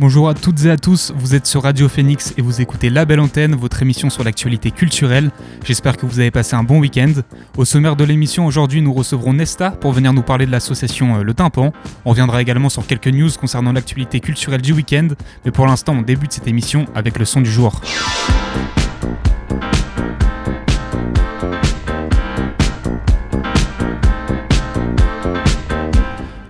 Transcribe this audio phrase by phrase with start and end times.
[0.00, 3.04] Bonjour à toutes et à tous, vous êtes sur Radio Phoenix et vous écoutez La
[3.04, 5.30] Belle Antenne, votre émission sur l'actualité culturelle.
[5.62, 7.12] J'espère que vous avez passé un bon week-end.
[7.58, 11.22] Au sommaire de l'émission, aujourd'hui, nous recevrons Nesta pour venir nous parler de l'association euh,
[11.22, 11.74] Le Tympan.
[12.06, 15.08] On reviendra également sur quelques news concernant l'actualité culturelle du week-end,
[15.44, 17.82] mais pour l'instant, on débute cette émission avec le son du jour.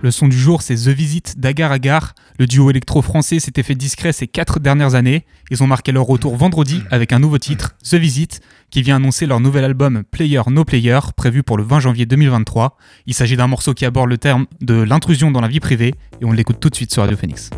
[0.03, 2.15] Le son du jour, c'est The Visit d'Agar Agar.
[2.39, 5.25] Le duo électro-français s'était fait discret ces quatre dernières années.
[5.51, 9.27] Ils ont marqué leur retour vendredi avec un nouveau titre, The Visit, qui vient annoncer
[9.27, 12.77] leur nouvel album Player No Player, prévu pour le 20 janvier 2023.
[13.05, 16.25] Il s'agit d'un morceau qui aborde le terme de l'intrusion dans la vie privée, et
[16.25, 17.51] on l'écoute tout de suite sur Radio Phoenix.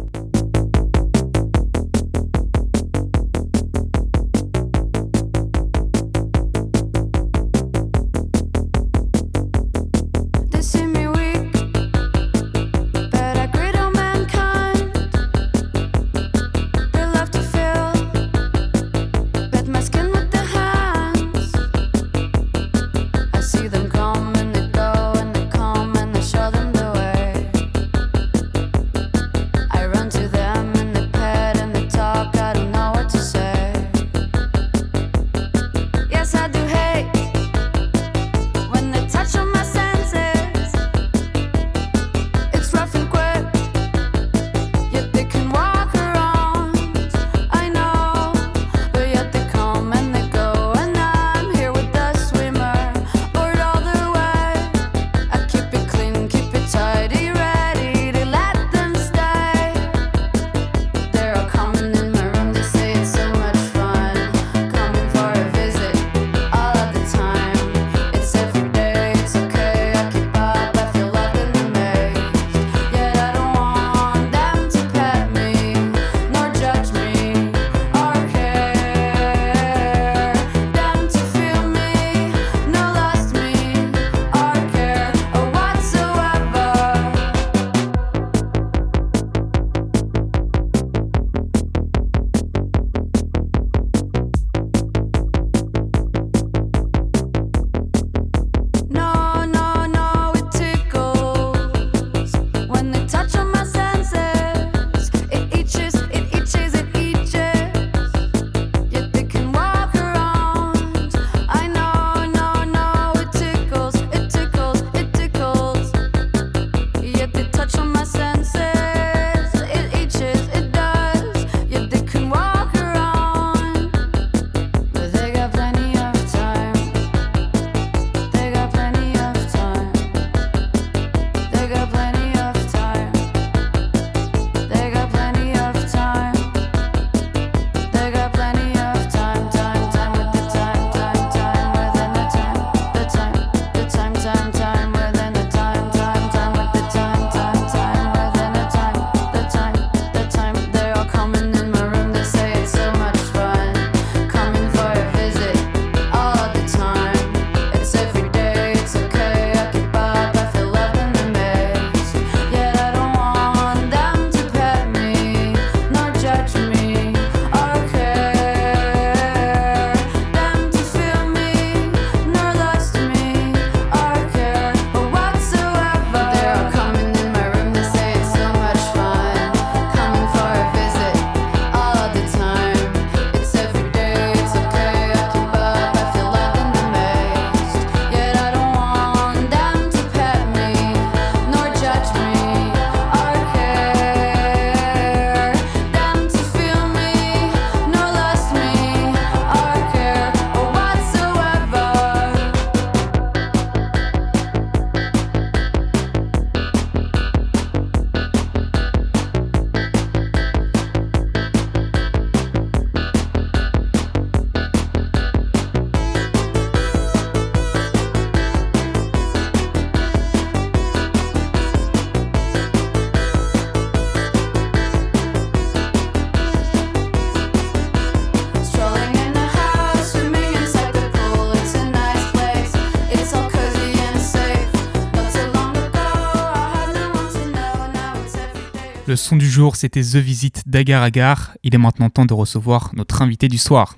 [239.14, 241.52] Le son du jour, c'était The Visit d'Agar Agar.
[241.62, 243.96] Il est maintenant temps de recevoir notre invité du soir.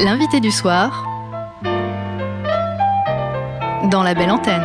[0.00, 1.04] L'invité du soir
[3.90, 4.62] dans la belle antenne.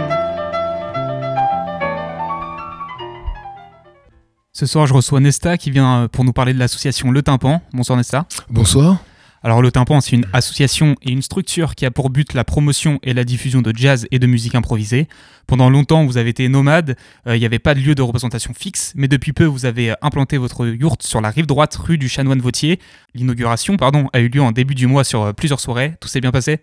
[4.53, 7.61] Ce soir, je reçois Nesta qui vient pour nous parler de l'association Le Tympan.
[7.73, 8.25] Bonsoir Nesta.
[8.49, 8.99] Bonsoir.
[9.43, 12.99] Alors le tympan, c'est une association et une structure qui a pour but la promotion
[13.01, 15.07] et la diffusion de jazz et de musique improvisée.
[15.47, 16.95] Pendant longtemps, vous avez été nomade,
[17.27, 19.95] euh, il n'y avait pas de lieu de représentation fixe, mais depuis peu, vous avez
[20.03, 22.79] implanté votre yourte sur la rive droite rue du Chanoine Vautier.
[23.15, 25.95] L'inauguration, pardon, a eu lieu en début du mois sur euh, plusieurs soirées.
[25.99, 26.59] Tout s'est bien passé?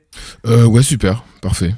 [0.47, 1.75] Euh, Ouais, super, parfait.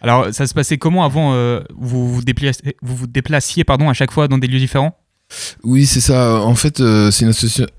[0.00, 1.32] Alors, ça se passait comment avant
[1.78, 4.98] vous, vous, déplaciez, vous vous déplaciez pardon, à chaque fois dans des lieux différents?
[5.62, 6.40] Oui, c'est ça.
[6.40, 7.24] En fait, euh, c'est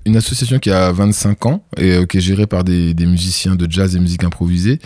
[0.04, 3.70] une, association qui a 25 ans et euh, qui est gérée par des, musiciens de
[3.70, 4.80] jazz et musique improvisée.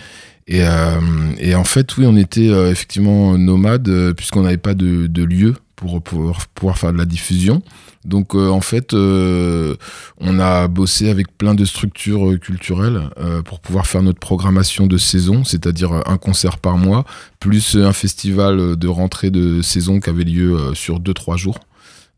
[0.46, 6.02] Et, euh, en fait, oui, on était effectivement nomades puisqu'on n'avait pas de, lieu pour
[6.02, 7.62] pouvoir, faire de la diffusion.
[8.04, 13.10] Donc, en fait, on a bossé avec plein de structures culturelles
[13.44, 17.04] pour pouvoir faire notre programmation de saison, c'est-à-dire un concert par mois,
[17.38, 21.60] plus un festival de rentrée de saison qui avait lieu sur 2-3 jours.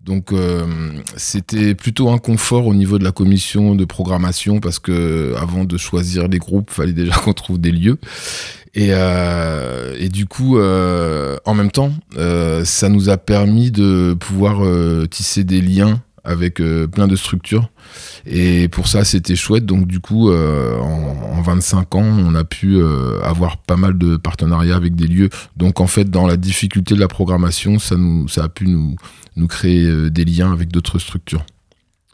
[0.04, 0.66] Donc euh,
[1.16, 5.76] c'était plutôt un confort au niveau de la commission de programmation parce que avant de
[5.76, 7.98] choisir les groupes, fallait déjà qu'on trouve des lieux.
[8.74, 11.92] Et, euh, et du coup, euh, en même temps,
[12.64, 14.62] ça nous a permis de pouvoir
[15.08, 16.62] tisser des liens avec
[16.92, 17.68] plein de structures.
[18.24, 19.66] Et pour ça, c'était chouette.
[19.66, 22.80] Donc, du coup, en, en, 25 ans, on a pu
[23.22, 25.28] avoir pas mal de partenariats avec des lieux.
[25.58, 28.96] Donc, en fait, dans la difficulté de la programmation, ça, nous, ça a pu nous,
[29.36, 31.44] nous créer euh, des liens avec d'autres structures.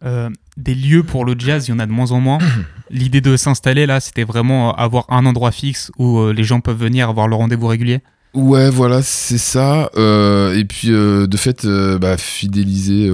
[0.04, 2.38] Euh, des lieux pour le jazz, il y en a de moins en moins.
[2.90, 6.78] L'idée de s'installer là, c'était vraiment avoir un endroit fixe où euh, les gens peuvent
[6.78, 8.00] venir avoir leur rendez-vous régulier.
[8.34, 9.90] Ouais, voilà, c'est ça.
[9.96, 13.10] Euh, et puis, euh, de fait, euh, bah, fidéliser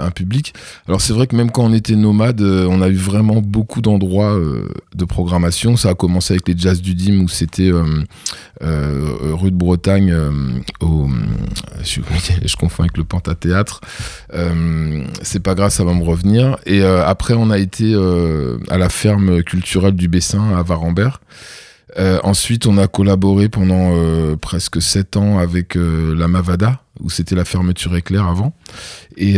[0.00, 0.54] un public.
[0.88, 4.38] Alors, c'est vrai que même quand on était nomade, on a eu vraiment beaucoup d'endroits
[4.94, 5.76] de programmation.
[5.76, 7.70] Ça a commencé avec les Jazz du Dim, où c'était
[8.60, 10.14] rue de Bretagne,
[10.80, 11.08] au,
[11.84, 13.80] je, confonds avec le Pantathéâtre.
[15.22, 16.56] c'est pas grave, ça va me revenir.
[16.66, 17.94] Et après, on a été
[18.70, 21.20] à la ferme culturelle du Bessin à Varambert.
[21.98, 27.10] Euh, ensuite, on a collaboré pendant euh, presque sept ans avec euh, la Mavada, où
[27.10, 28.54] c'était la fermeture éclair avant.
[29.16, 29.36] Et,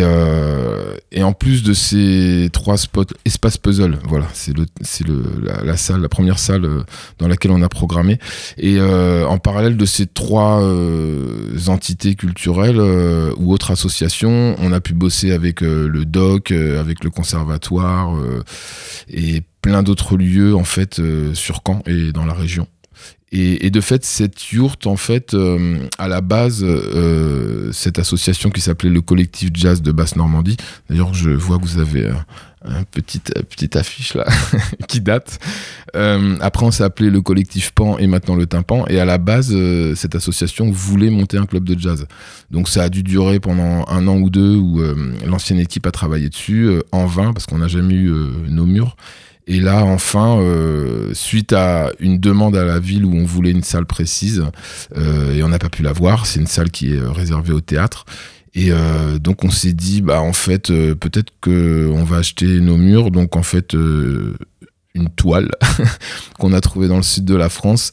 [1.12, 5.76] et, en plus de ces trois spots, espace puzzle, voilà, c'est le, c'est le, la,
[5.76, 6.66] salle, la première salle
[7.18, 8.18] dans laquelle on a programmé.
[8.56, 10.62] Et en parallèle de ces trois
[11.68, 12.80] entités culturelles
[13.36, 18.14] ou autres associations, on a pu bosser avec le DOC, avec le conservatoire
[19.10, 22.68] et plein d'autres lieux en fait euh, sur Caen et dans la région.
[23.32, 28.62] Et, de fait, cette yourte, en fait, euh, à la base, euh, cette association qui
[28.62, 30.56] s'appelait le collectif jazz de Basse-Normandie,
[30.88, 32.08] d'ailleurs, je vois que vous avez
[32.64, 34.24] une petite, petite affiche là
[34.88, 35.38] qui date.
[35.92, 38.86] après, on s'est appelé le collectif Pan et maintenant le Tympan.
[38.86, 39.54] Et à la base,
[39.96, 42.06] cette association voulait monter un club de jazz.
[42.50, 44.80] Donc, ça a dû durer pendant un an ou deux où
[45.26, 48.12] l'ancienne équipe a travaillé dessus, en vain, parce qu'on n'a jamais eu
[48.48, 48.96] nos murs.
[49.48, 53.62] Et là, enfin, euh, suite à une demande à la ville où on voulait une
[53.62, 54.44] salle précise,
[54.96, 57.60] euh, et on n'a pas pu la voir, c'est une salle qui est réservée au
[57.60, 58.06] théâtre.
[58.54, 63.12] Et euh, donc on s'est dit, bah en fait, peut-être qu'on va acheter nos murs.
[63.12, 65.50] Donc en fait, une toile
[66.38, 67.92] qu'on a trouvée dans le sud de la France.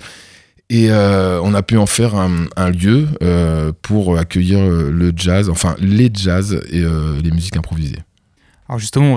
[0.70, 3.08] Et on a pu en faire un lieu
[3.84, 6.84] pour accueillir le jazz, enfin les jazz et
[7.22, 8.00] les musiques improvisées.
[8.74, 9.15] Alors justement,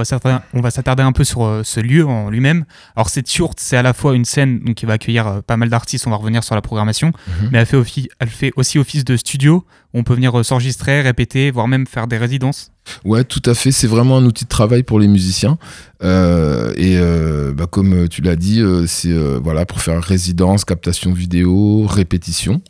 [0.53, 2.67] on va s'attarder un peu sur euh, ce lieu en lui-même.
[2.95, 5.57] Alors cette yourte, c'est à la fois une scène donc, qui va accueillir euh, pas
[5.57, 7.49] mal d'artistes, on va revenir sur la programmation, mhm.
[7.51, 9.65] mais elle fait, elle fait, aussi office de studio,
[9.97, 12.71] on peut venir euh, s'enregistrer, répéter, voire même faire des résidences.
[13.05, 13.73] Ouais, tout à fait.
[13.73, 15.59] C'est vraiment un outil de travail pour les musiciens.
[16.05, 19.13] Euh, et euh, bah, comme tu l'as dit, c'est
[19.43, 22.61] voilà pour faire résidence, captation vidéo, répétition,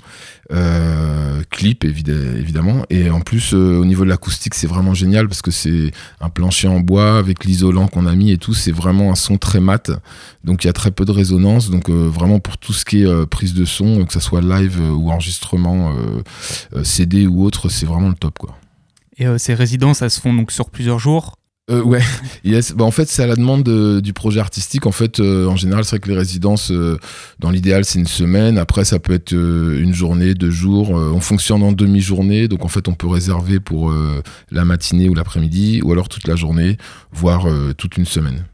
[1.50, 2.87] clip évidemment.
[2.88, 5.90] Et en plus, au niveau de l'acoustique, c'est vraiment génial parce que c'est
[6.23, 8.54] un plancher en bois avec l'isolant qu'on a mis et tout.
[8.54, 9.90] C'est vraiment un son très mat.
[10.45, 11.68] Donc il y a très peu de résonance.
[11.68, 15.11] Donc vraiment pour tout ce qui est prise de son, que ce soit live ou
[15.11, 15.95] enregistrement,
[16.85, 18.59] CD ou autre, c'est vraiment le top quoi.
[19.19, 21.37] Et euh, ces résidences, elles se font donc sur plusieurs jours?
[21.69, 22.03] Euh, ouais,
[22.45, 22.73] yes.
[22.73, 23.65] bah, en fait, c'est à la demande
[24.01, 24.87] du projet artistique.
[24.87, 26.73] En fait, euh, en général, c'est vrai que les résidences,
[27.41, 28.59] dans l'idéal, c'est une semaine.
[28.59, 30.91] Après, ça peut être une journée, deux jours.
[30.91, 33.93] on fonctionne en demi-journée, donc en fait, on peut réserver pour
[34.51, 36.77] la matinée ou l'après-midi, ou alors toute la journée,
[37.11, 37.47] voire
[37.77, 38.45] toute une semaine.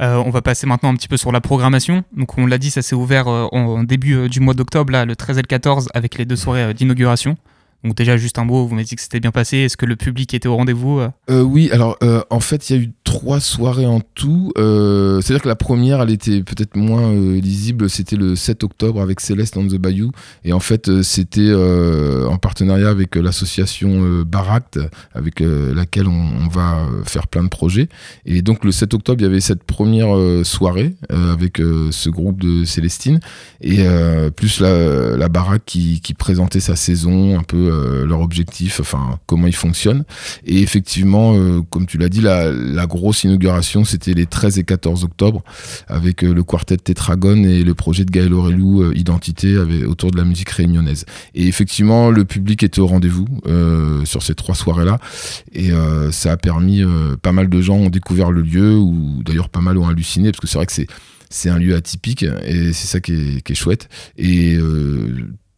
[0.00, 2.04] on va passer maintenant un petit peu sur la programmation.
[2.14, 5.38] Donc, on l'a dit, ça s'est ouvert en début du mois d'octobre, là, le 13
[5.38, 7.38] et le 14, avec les deux soirées d'inauguration.
[7.84, 9.58] Donc déjà juste un mot, vous m'avez dit que c'était bien passé.
[9.58, 12.78] Est-ce que le public était au rendez-vous euh, Oui, alors euh, en fait il y
[12.78, 14.52] a eu trois soirées en tout.
[14.56, 19.20] Euh, c'est-à-dire que la première elle était peut-être moins lisible, c'était le 7 octobre avec
[19.20, 20.12] Céleste on the Bayou.
[20.44, 24.80] Et en fait c'était en partenariat avec l'association Baract
[25.14, 27.90] avec laquelle on, va faire plein de projets.
[28.24, 32.64] Et donc le 7 octobre il y avait cette première soirée avec ce groupe de
[32.64, 33.20] Célestine
[33.60, 33.84] et
[34.36, 39.46] plus la, la Baract qui présentait sa saison un peu euh, leur objectif, enfin comment
[39.46, 40.04] ils fonctionnent.
[40.46, 45.04] Et effectivement, euh, comme tu l'as dit, la, grosse inauguration, c'était les 13 et 14
[45.04, 45.42] octobre
[45.88, 50.24] avec euh, le quartet Tetragon et le projet de Gaël Aurelou, Identité, autour de la
[50.24, 51.06] musique réunionnaise.
[51.34, 53.26] Et effectivement, le public était au rendez-vous
[54.04, 54.98] sur ces trois soirées-là.
[55.52, 55.70] Et
[56.10, 56.82] ça a permis,
[57.22, 60.40] pas mal de gens ont découvert le lieu, ou d'ailleurs pas mal ont halluciné, parce
[60.40, 60.86] que c'est vrai que c'est
[61.30, 63.88] c'est un lieu atypique et c'est ça qui est, chouette.
[64.16, 64.56] Et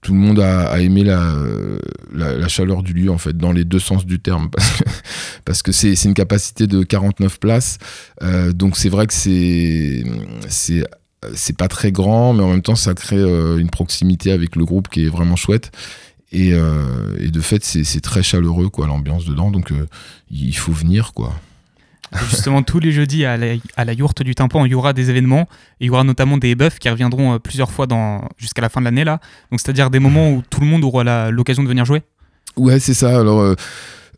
[0.07, 1.35] tout le monde a, aimé la,
[2.13, 4.51] la, chaleur du lieu en fait dans les deux sens du terme
[5.45, 7.79] parce que c'est une capacité de 49 places.
[8.23, 10.05] Euh, donc c'est vrai que c'est
[10.49, 14.65] c'est pas très grand mais en même temps ça crée euh, une proximité avec le
[14.65, 15.73] groupe qui est vraiment chouette.
[16.31, 19.51] Et, euh, et de fait c'est très chaleureux quoi l'ambiance dedans.
[19.51, 19.73] Donc
[20.31, 21.35] il faut venir quoi
[22.31, 25.49] Justement, tous les jeudis à la, à yourte du tympan, il y aura des événements.
[25.81, 27.87] il y aura notamment des buffs qui reviendront euh, plusieurs fois
[28.39, 29.05] jusqu'à la fin de l'année.
[29.05, 29.21] là.
[29.53, 32.03] C'est-à-dire des moments où tout le monde aura l'occasion de venir jouer
[32.57, 33.19] Ouais, c'est ça.
[33.19, 33.41] Alors.
[33.41, 33.55] Euh,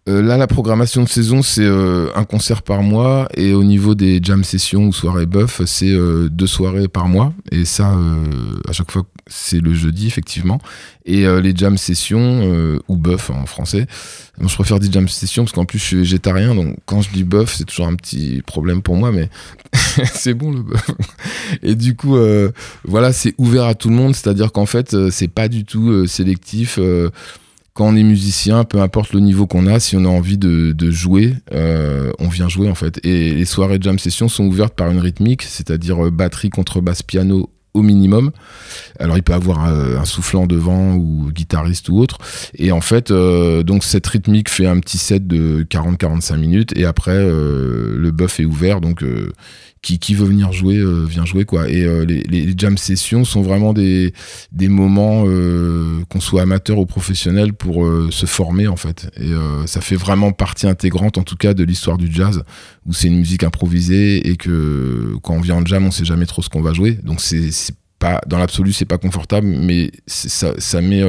[0.09, 3.29] euh, là, la programmation de saison, c'est un concert par mois.
[3.37, 5.95] Et au niveau des jam sessions ou soirées buff, c'est
[6.31, 7.35] deux soirées par mois.
[7.53, 7.95] Et ça,
[8.67, 10.61] à chaque fois, c'est le jeudi, effectivement.
[11.05, 13.87] Et les jam sessions, ou buff en français,
[14.41, 17.25] je préfère dire jam session parce qu'en plus je suis végétarien, donc quand je dis
[17.25, 19.29] bœuf, c'est toujours un petit problème pour moi, mais
[20.13, 20.91] c'est bon le bœuf.
[21.63, 22.51] Et du coup, euh,
[22.85, 25.91] voilà, c'est ouvert à tout le monde, c'est-à-dire qu'en fait, euh, c'est pas du tout
[25.91, 26.79] euh, sélectif.
[27.75, 30.91] quand on est musicien, peu importe le niveau qu'on a, si on a envie de,
[30.91, 33.01] jouer, on vient jouer en fait.
[33.05, 37.83] Et les soirées jam session sont ouvertes par une rythmique, c'est-à-dire batterie, contrebasse, piano au
[37.83, 38.31] minimum.
[38.99, 42.19] Alors il peut avoir un, soufflant devant ou guitariste ou autre.
[42.55, 46.85] Et en fait, euh, donc cette rythmique fait un petit set de 40-45 minutes et
[46.85, 48.81] après euh, le buff est ouvert.
[48.81, 49.33] Donc euh,
[49.83, 51.69] qui, qui, veut venir jouer euh, vient jouer quoi.
[51.69, 54.13] Et euh, les, les, jam sessions sont vraiment des,
[54.53, 59.11] des moments euh, qu'on soit amateur ou professionnel pour se former en fait.
[59.21, 59.31] Et
[59.67, 62.43] ça fait vraiment partie intégrante en tout cas de l'histoire du jazz
[62.87, 66.27] où c'est une musique improvisée et que quand on vient en jam on sait jamais
[66.27, 66.93] trop ce qu'on va jouer.
[67.03, 67.51] Donc c'est
[67.99, 71.03] pas dans l'absolu c'est pas confortable mais ça, ça met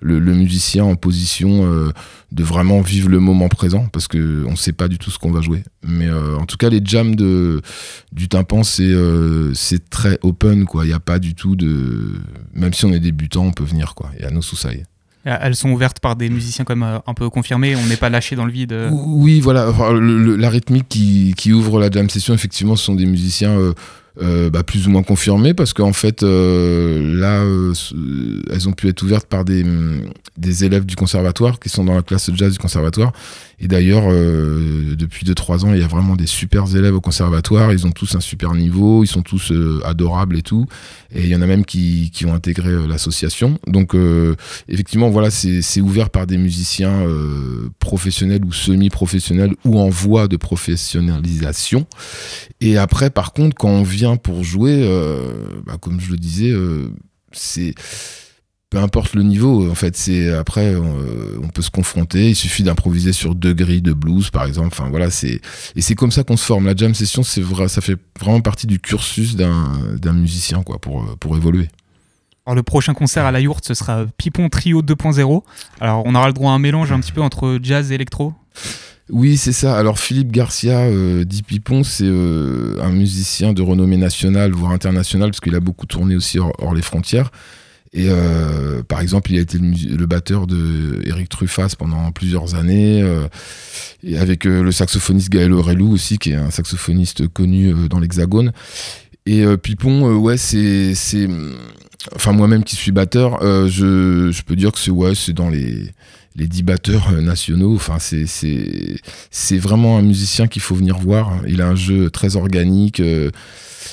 [0.00, 1.92] le, musicien en position euh,
[2.32, 5.30] de vraiment vivre le moment présent parce que on sait pas du tout ce qu'on
[5.30, 5.62] va jouer.
[5.82, 7.60] Mais euh, en tout cas, les jams de,
[8.12, 10.84] du tympan, c'est euh, c'est très open quoi.
[10.84, 12.20] Il n'y a pas du tout de.
[12.54, 14.10] Même si on est débutant, on peut venir quoi.
[14.18, 14.58] Et à nos sous
[15.22, 18.46] elles sont ouvertes par des musiciens comme un peu confirmés, on n'est pas lâché dans
[18.46, 18.74] le vide.
[18.90, 19.70] Oui, voilà.
[20.00, 23.54] la rythmique qui, qui, ouvre la jam session, effectivement, ce sont des musiciens
[24.20, 27.72] euh, bah, plus ou moins confirmées parce qu'en fait euh, là euh,
[28.50, 29.64] elles ont pu être ouvertes par des,
[30.36, 33.12] des élèves du conservatoire qui sont dans la classe de jazz du conservatoire
[33.60, 34.08] et d'ailleurs
[34.96, 37.72] depuis 2-3 ans il y a vraiment des super élèves au conservatoire.
[37.72, 39.52] Ils ont tous un super niveau ils sont tous
[39.84, 40.66] adorables et tout.
[41.12, 43.58] Et il y en a même qui, qui ont intégré l'association.
[43.66, 43.94] Donc
[44.68, 47.06] effectivement voilà c'est ouvert par des musiciens
[47.78, 51.86] professionnels ou semi-professionnels ou en voie de professionnalisation.
[52.60, 56.50] Et après par contre quand on vit pour jouer, euh, bah, comme je le disais,
[56.50, 56.88] euh,
[57.32, 57.74] c'est
[58.70, 62.30] peu importe le niveau, en fait, c'est après euh, on, peut se confronter.
[62.30, 64.68] Il suffit d'improviser sur deux grilles de blues, par exemple.
[64.72, 65.40] Enfin voilà, c'est
[65.76, 66.66] et c'est comme ça qu'on se forme.
[66.66, 71.04] La jam session, c'est vrai, ça fait vraiment partie du cursus d'un musicien, quoi, pour
[71.18, 71.68] pour évoluer.
[72.46, 75.42] Alors le prochain concert à la Yourte, ce sera Pipon Trio 2.0.
[75.80, 78.34] Alors on aura le droit à un mélange un petit peu entre jazz et électro?
[79.10, 79.76] Oui, c'est ça.
[79.76, 85.30] Alors Philippe Garcia, euh, dit Pipon, c'est euh, un musicien de renommée nationale, voire internationale,
[85.30, 87.30] parce qu'il a beaucoup tourné aussi hors, les frontières.
[87.92, 93.04] Et euh, par exemple, il a été le, batteur de Eric Truffas pendant plusieurs années,
[94.04, 98.52] et avec le saxophoniste Gaël Aurelou aussi, qui est un saxophoniste connu dans l'Hexagone.
[99.26, 100.94] Et Pipon, ouais, c'est,
[102.14, 105.92] enfin moi-même qui suis batteur, je, je, peux dire que c'est ouais, c'est dans les
[106.36, 107.74] les dix batteurs euh, nationaux.
[107.74, 111.40] Enfin, c'est vraiment un musicien qu'il faut venir voir.
[111.46, 113.30] Il a un jeu très organique, euh,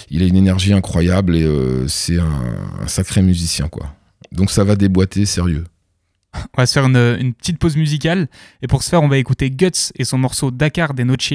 [0.09, 3.93] il a une énergie incroyable et euh, c'est un, sacré musicien, quoi.
[4.31, 5.65] Donc ça va déboîter sérieux.
[6.57, 8.27] On va se faire une, petite pause musicale.
[8.61, 11.33] Et pour ce faire, on va écouter Guts et son morceau Dakar des Noche.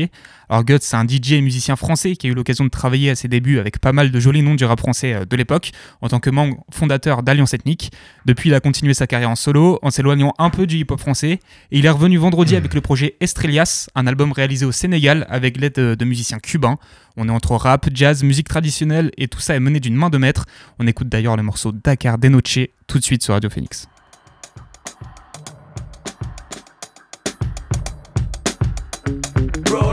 [0.49, 3.15] Alors Guts, c'est un DJ et musicien français qui a eu l'occasion de travailler à
[3.15, 6.09] ses débuts avec pas mal de jolis noms du rap français euh, de l'époque, en
[6.09, 7.93] tant que membre fondateur d'Alliance Ethnique.
[8.27, 11.41] Depuis, il a continué sa carrière en solo, en s'éloignant un peu du hip-hop français.
[11.71, 15.59] Et il est revenu vendredi avec le projet Estrellas, un album réalisé au Sénégal avec
[15.59, 16.77] l'aide de, musiciens cubains.
[17.17, 20.19] On est entre rap, jazz, musique traditionnelle et tout ça est mené d'une main de
[20.19, 20.47] maître.
[20.79, 23.87] On écoute d'ailleurs le morceau Dakar des Noche tout de suite sur Radio Phoenix.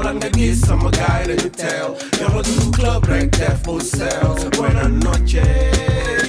[0.09, 1.95] Roll the geese, I'm a guy that you tell.
[2.17, 4.43] Yo, to club break death full cells.
[4.57, 5.45] Buenas noches,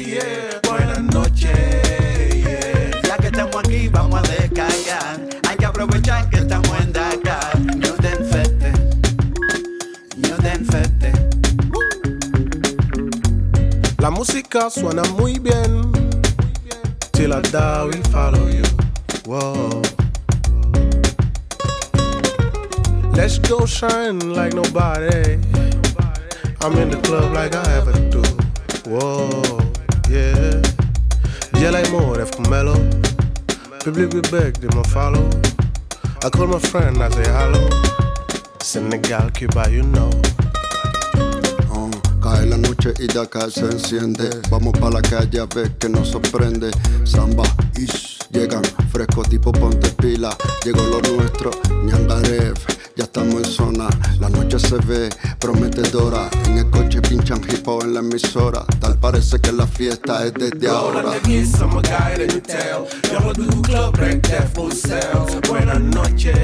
[0.06, 0.60] yeah.
[0.64, 3.00] Buenas noches, yeah.
[3.02, 5.20] Ya que estamos aquí, vamos a descargar.
[5.49, 7.58] Hay que aprovechar que estamos en Dakar.
[7.58, 8.72] New Den Fete,
[10.18, 11.12] New Den Fete.
[13.96, 15.90] La música suena muy bien.
[17.12, 18.62] Till I die, we follow you.
[19.25, 19.89] Whoa.
[23.20, 25.36] Let's go shine like nobody.
[26.62, 28.22] I'm in the club like I ever do.
[28.88, 29.28] Whoa,
[30.08, 30.56] yeah.
[31.52, 32.80] Dia l'amore f mellow.
[33.84, 35.28] Public we beg, they me follow.
[36.24, 37.68] I call my friend, I say hello.
[38.62, 40.10] Senegal, Cuba, you know.
[41.76, 41.90] Oh,
[42.22, 44.30] cae la noche y de acá se enciende.
[44.48, 46.70] Vamos pa' la calle a ver que nos sorprende.
[47.04, 47.44] Samba,
[47.76, 50.37] ish, llegan fresco tipo ponte pila.
[50.64, 51.50] Llegó lo nuestro,
[51.85, 52.54] ñangarev
[52.97, 53.88] ya estamos en zona.
[54.18, 56.28] La noche se ve prometedora.
[56.47, 58.64] En el coche pinchan hip hop en la emisora.
[58.80, 61.12] Tal parece que la fiesta es desde ahora.
[65.49, 66.35] Buenas noches.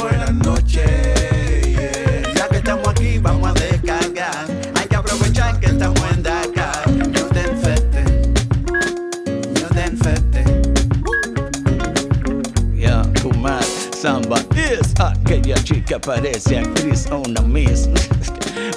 [0.00, 1.31] Buenas noches,
[15.52, 17.88] aquella chica parece actriz o una miss.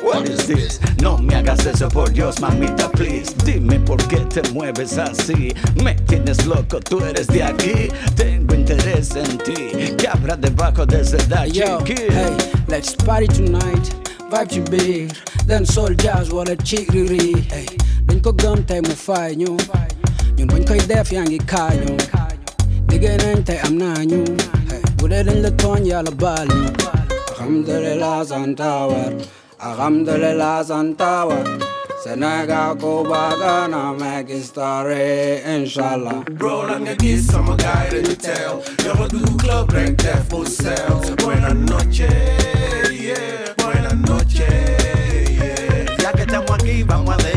[0.03, 0.79] What is this?
[1.01, 3.33] No me hagas eso por Dios, mamita, please.
[3.46, 5.53] Dime por qué te mueves así.
[5.81, 7.90] Me tienes loco, tú eres de aquí.
[8.16, 9.96] Tengo interés en ti.
[9.98, 11.18] ¿Qué habrá debajo de ese
[11.51, 13.94] Yo, hey, let's party tonight.
[14.31, 15.14] Vibe to big.
[15.46, 17.42] Then soul jazz wala chick riri.
[17.51, 17.66] Hey,
[18.05, 19.57] dañ ko gëm tey mu fay ñu.
[20.38, 21.98] Ñun bañ koy def yaa ngi kaañu.
[22.90, 23.59] Liggéey nañ tey
[25.05, 26.11] kulelin le ton yala
[27.31, 29.11] alhamdulillah santawar
[29.70, 31.46] alhamdulillah santawar
[32.03, 34.29] Senegal, Cuba, Ghana, make
[35.55, 36.24] inshallah.
[36.37, 38.61] Bro, lang a kiss, I'm guy that tell.
[38.83, 41.09] You're do club, break there for sales.
[41.22, 42.11] Buena noche,
[42.94, 43.53] yeah.
[43.57, 44.50] Buena noche,
[45.39, 46.03] yeah.
[46.03, 47.34] Ya que estamos aquí, vamos a leer.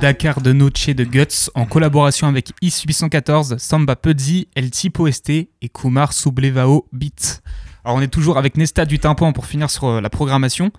[0.00, 5.30] Dakar de Noche de Guts en collaboration avec IS 814, Samba Pudzi, El Tipo ST
[5.30, 7.42] et Kumar Sublevao Beat.
[7.84, 10.70] Alors on est toujours avec Nesta du Tympan pour finir sur euh, la programmation.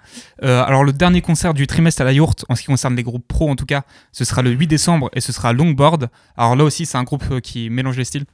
[0.43, 3.03] Euh, alors le dernier concert du trimestre à la Yourte, en ce qui concerne les
[3.03, 3.81] groupes pro en tout cas,
[4.13, 6.09] ce sera le 8 décembre et ce sera Longboard.
[6.37, 8.25] Alors là aussi c'est un groupe euh, qui mélange les styles.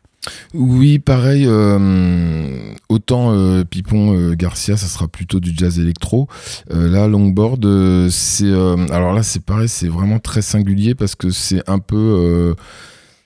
[0.53, 1.45] Oui, pareil.
[1.47, 6.27] euh, autant euh, Pipon euh, Garcia, ça sera plutôt du jazz électro.
[6.69, 7.65] Là, Longboard,
[8.09, 8.51] c'est
[8.91, 12.55] alors là, c'est pareil, c'est vraiment très singulier parce que c'est un peu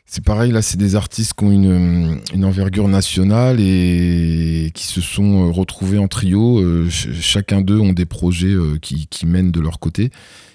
[0.05, 5.51] c'est pareil, là, c'est des artistes qui ont une, envergure nationale et qui se sont
[5.51, 6.63] retrouvés en trio.
[6.89, 10.09] Ch- chacun d'eux ont des projets qui, mènent de leur côté.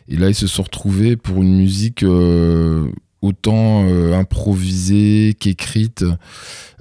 [0.09, 2.05] Et là, ils se sont retrouvés pour une musique
[3.25, 6.05] autant euh, improvisée qu'écrite,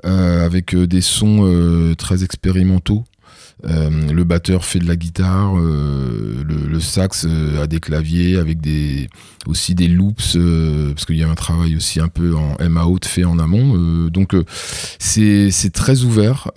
[0.06, 3.04] euh, avec euh, des sons très expérimentaux.
[3.66, 7.26] Euh, le batteur fait de la guitare, euh, le, le sax
[7.62, 8.58] à des claviers avec
[9.48, 10.38] aussi des loops
[10.94, 14.08] parce qu'il y a un travail aussi un peu en MAO fait en amont.
[14.10, 14.36] donc
[15.00, 16.52] c'est très ouvert.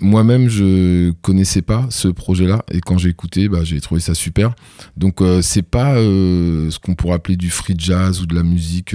[0.00, 4.54] Moi-même je connaissais pas ce projet-là et quand j'ai écouté, bah, j'ai trouvé ça super.
[4.96, 8.94] Donc c'est pas ce qu'on pourrait appeler du free jazz ou de la musique.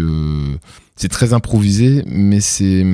[0.96, 2.86] c'est très improvisé, mais c'est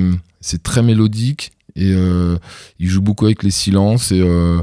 [0.62, 2.36] très mélodique et euh,
[2.80, 4.62] il joue beaucoup avec les silences et euh,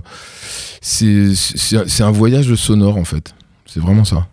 [0.81, 3.33] c'est un voyage sonore en fait.
[3.65, 4.27] C'est vraiment ça.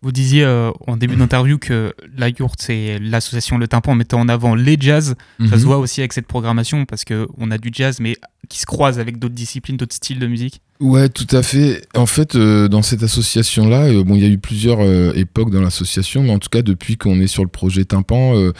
[0.00, 4.28] Vous disiez euh, en début d'interview que la Yourte, c'est l'association Le Tympan mettant en
[4.28, 5.14] avant les jazz.
[5.38, 5.62] Ça se mhm.
[5.62, 8.16] voit aussi avec cette programmation parce qu'on a du jazz, mais
[8.48, 10.60] qui se croise avec d'autres disciplines, d'autres styles de musique.
[10.82, 11.86] Ouais, tout à fait.
[11.94, 14.80] En fait, dans cette association-là, bon, il y a eu plusieurs
[15.16, 18.52] époques dans l'association, mais en tout cas, depuis qu'on est sur le projet Tympan,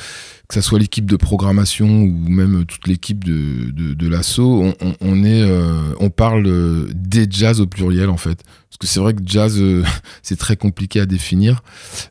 [0.53, 5.43] que ce soit l'équipe de programmation ou même toute l'équipe de, de, l'assaut, on, est,
[5.43, 8.43] euh, on parle des jazz au pluriel en fait.
[8.69, 9.83] Parce que c'est vrai que jazz, euh,
[10.23, 11.63] c'est très compliqué à définir.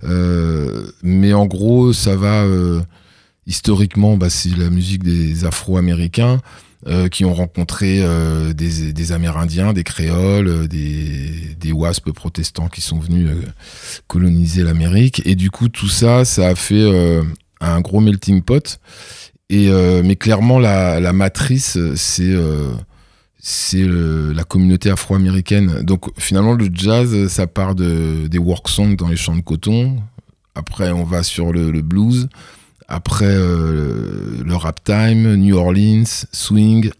[0.04, 2.48] Euh, mais en gros, ça va
[3.46, 6.40] historiquement, bah, c'est la musique des Afro-Américains.
[7.12, 8.04] Qui ont rencontré
[8.54, 13.30] des, des, Amérindiens, des Créoles, des, des WASP protestants qui sont venus
[14.08, 15.22] coloniser l'Amérique.
[15.26, 17.22] Et du coup, tout ça, ça a fait
[17.60, 18.80] un gros melting pot.
[19.52, 22.72] Et, euh, mais clairement, la, matrice, c'est euh,
[23.38, 25.82] c'est la communauté afro-américaine.
[25.84, 29.98] Donc finalement, le jazz, ça part de, des work songs dans les champs de coton.
[30.56, 32.30] Après, on va sur le, blues.
[32.92, 36.92] Après, euh, le rap time, New Orleans, swing,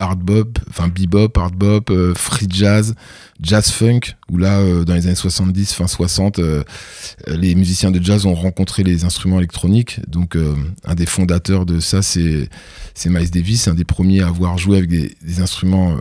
[0.00, 2.94] hard bop, enfin bebop, hard bop, euh, free jazz,
[3.40, 4.00] jazz funk,
[4.30, 6.62] où là, euh, dans les années 70, fin 60, euh,
[7.26, 10.00] les musiciens de jazz ont rencontré les instruments électroniques.
[10.08, 10.36] Donc,
[10.84, 12.48] un des fondateurs de ça, c'est
[13.06, 15.96] Miles Davis, un des premiers à avoir joué avec des, des instruments,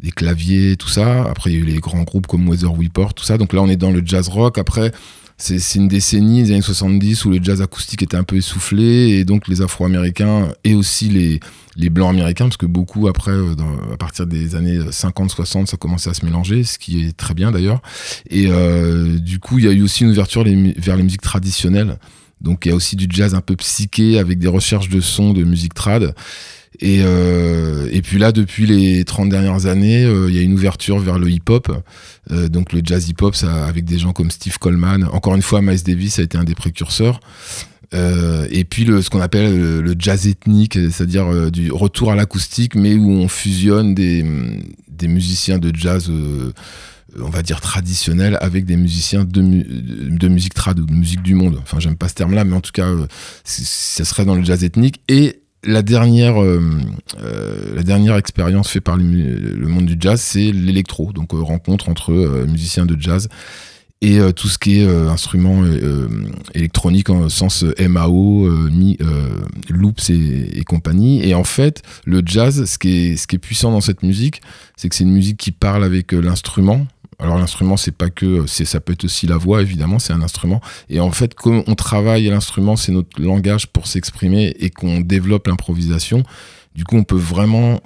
[0.00, 1.22] des claviers, tout ça.
[1.24, 3.38] Après, il y a eu les grands groupes comme Weather Report, tout ça.
[3.38, 4.58] Donc là, on est dans le jazz rock.
[4.58, 4.92] Après,
[5.40, 9.24] c'est une décennie, les années 70, où le jazz acoustique était un peu essoufflé, et
[9.24, 11.38] donc les Afro-Américains et aussi les,
[11.76, 13.54] les Blancs américains, parce que beaucoup après, euh,
[13.92, 17.52] à partir des années 50-60, ça commençait à se mélanger, ce qui est très bien
[17.52, 17.80] d'ailleurs.
[18.28, 21.98] Et euh, du coup, il y a eu aussi une ouverture vers les musiques traditionnelles.
[22.40, 25.32] Donc il y a aussi du jazz un peu psyché avec des recherches de sons
[25.32, 26.14] de musique trad.
[26.80, 30.52] Et, euh, et puis là, depuis les 30 dernières années, euh, il y a une
[30.52, 31.70] ouverture vers le hip-hop.
[32.30, 35.08] Euh, donc le jazz hip-hop, avec des gens comme Steve Coleman.
[35.12, 37.20] Encore une fois, Miles Davis a été un des précurseurs.
[37.92, 42.94] et puis le, ce qu'on appelle le, jazz ethnique, c'est-à-dire du retour à l'acoustique, mais
[42.94, 44.24] où on fusionne des,
[45.02, 46.10] musiciens de jazz
[47.18, 51.58] on va dire traditionnels avec des musiciens de, musique de musique du monde.
[51.62, 52.92] Enfin, j'aime pas ce terme-là, mais en tout cas,
[53.44, 55.00] ça serait dans le jazz ethnique.
[55.08, 56.60] Et la dernière, euh,
[57.22, 59.04] euh, dernière expérience faite par le,
[59.66, 62.12] monde du jazz, c'est l'électro, donc euh, rencontre entre
[62.46, 63.28] musiciens de jazz
[64.00, 65.64] et tout ce qui est instruments
[66.54, 68.96] électroniques en sens MAO, mi,
[69.68, 71.28] loops et, compagnie.
[71.28, 74.40] Et en fait, le jazz, ce qui est puissant dans cette musique,
[74.76, 76.86] c'est que c'est une musique qui parle avec l'instrument,
[77.18, 80.22] alors l'instrument, c'est pas que, c'est ça peut être aussi la voix, évidemment, c'est un
[80.22, 80.60] instrument.
[80.88, 85.48] Et en fait, comme on travaille l'instrument, c'est notre langage pour s'exprimer et qu'on développe
[85.48, 86.22] l'improvisation.
[86.76, 87.80] Du coup, on peut vraiment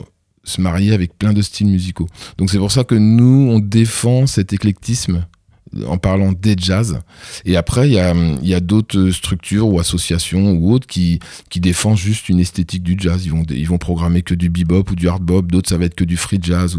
[0.44, 2.08] se marier avec plein de styles musicaux.
[2.36, 5.24] Donc c'est pour ça que nous, on défend cet éclectisme
[5.86, 7.00] en parlant des jazz.
[7.44, 11.18] Et après, il y a, d'autres structures ou associations ou autres qui,
[11.50, 13.24] qui défendent juste une esthétique du jazz.
[13.24, 16.04] Ils vont, programmer que du bebop ou du hard bop, d'autres ça va être que
[16.04, 16.78] du free jazz.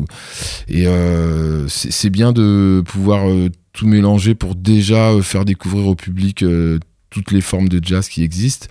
[0.67, 5.95] Et euh, c'est bien de pouvoir euh, tout mélanger pour déjà euh, faire découvrir au
[5.95, 6.45] public
[7.09, 8.67] toutes les formes de jazz qui existent.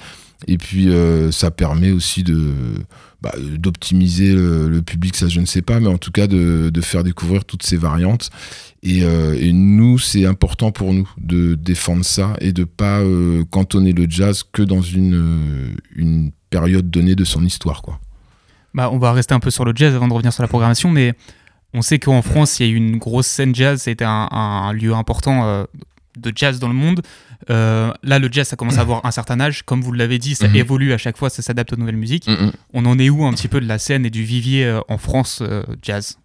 [0.46, 0.88] Et puis
[1.30, 2.24] ça permet aussi
[3.22, 7.04] bah, d'optimiser le, public, ça je ne sais pas, mais en tout cas de, faire
[7.04, 8.30] découvrir toutes ces variantes.
[8.82, 13.44] Et, euh, et nous, c'est important pour nous de défendre ça et de pas euh,
[13.48, 17.82] cantonner le jazz que dans une, euh, une période donnée de son histoire.
[17.82, 18.00] Quoi.
[18.74, 20.90] Bah, on va rester un peu sur le jazz avant de revenir sur la programmation,
[20.90, 21.14] mais
[21.74, 24.72] on sait qu'en France, il y a eu une grosse scène jazz, c'était un, un,
[24.72, 25.64] lieu important
[26.18, 27.02] de jazz dans le monde.
[27.48, 29.62] là, le jazz, ça commence à avoir un certain âge.
[29.62, 30.56] Comme vous l'avez dit, ça mhm.
[30.56, 32.28] évolue à chaque fois, ça s'adapte aux nouvelles musiques.
[32.28, 32.52] Mhm.
[32.72, 35.42] On en est où un petit peu de la scène et du vivier en France
[35.82, 36.18] jazz?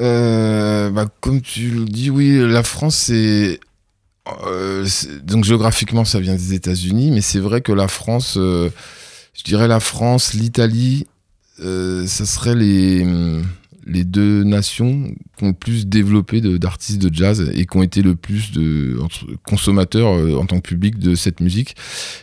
[0.00, 3.56] Euh, bah, comme tu le dis, oui, la France, euh,
[4.86, 5.24] c'est.
[5.24, 8.70] donc géographiquement, ça vient des États-Unis, mais c'est vrai que la France, euh,
[9.34, 11.06] je dirais la France, l'Italie,
[11.58, 13.04] ça serait les
[13.90, 18.02] les deux nations qui ont le plus développé d'artistes de, jazz et qui ont été
[18.02, 18.98] le plus de
[19.46, 21.74] consommateurs euh, en tant que public de cette musique.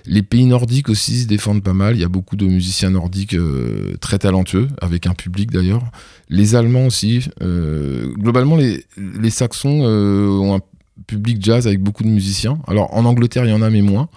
[0.05, 1.95] Les pays nordiques aussi se défendent pas mal.
[1.95, 5.83] Il y a beaucoup de musiciens nordiques euh, très talentueux, avec un public d'ailleurs.
[6.29, 7.27] Les Allemands aussi.
[7.41, 10.61] Euh, globalement, les, les Saxons ont
[11.07, 12.59] public jazz avec beaucoup de musiciens.
[12.67, 14.09] Alors en Angleterre, il y en a, mais moins.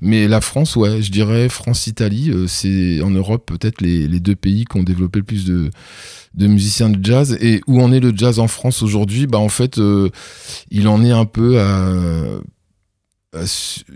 [0.00, 4.64] Mais la France, ouais, je dirais France-Italie, euh, c'est en Europe peut-être les, deux pays
[4.64, 5.70] qui ont développé le plus de,
[6.34, 7.38] de musiciens de jazz.
[7.40, 9.26] Et où en est le jazz en France aujourd'hui?
[9.26, 10.10] Bah en fait, euh,
[10.70, 12.40] il en est un peu à.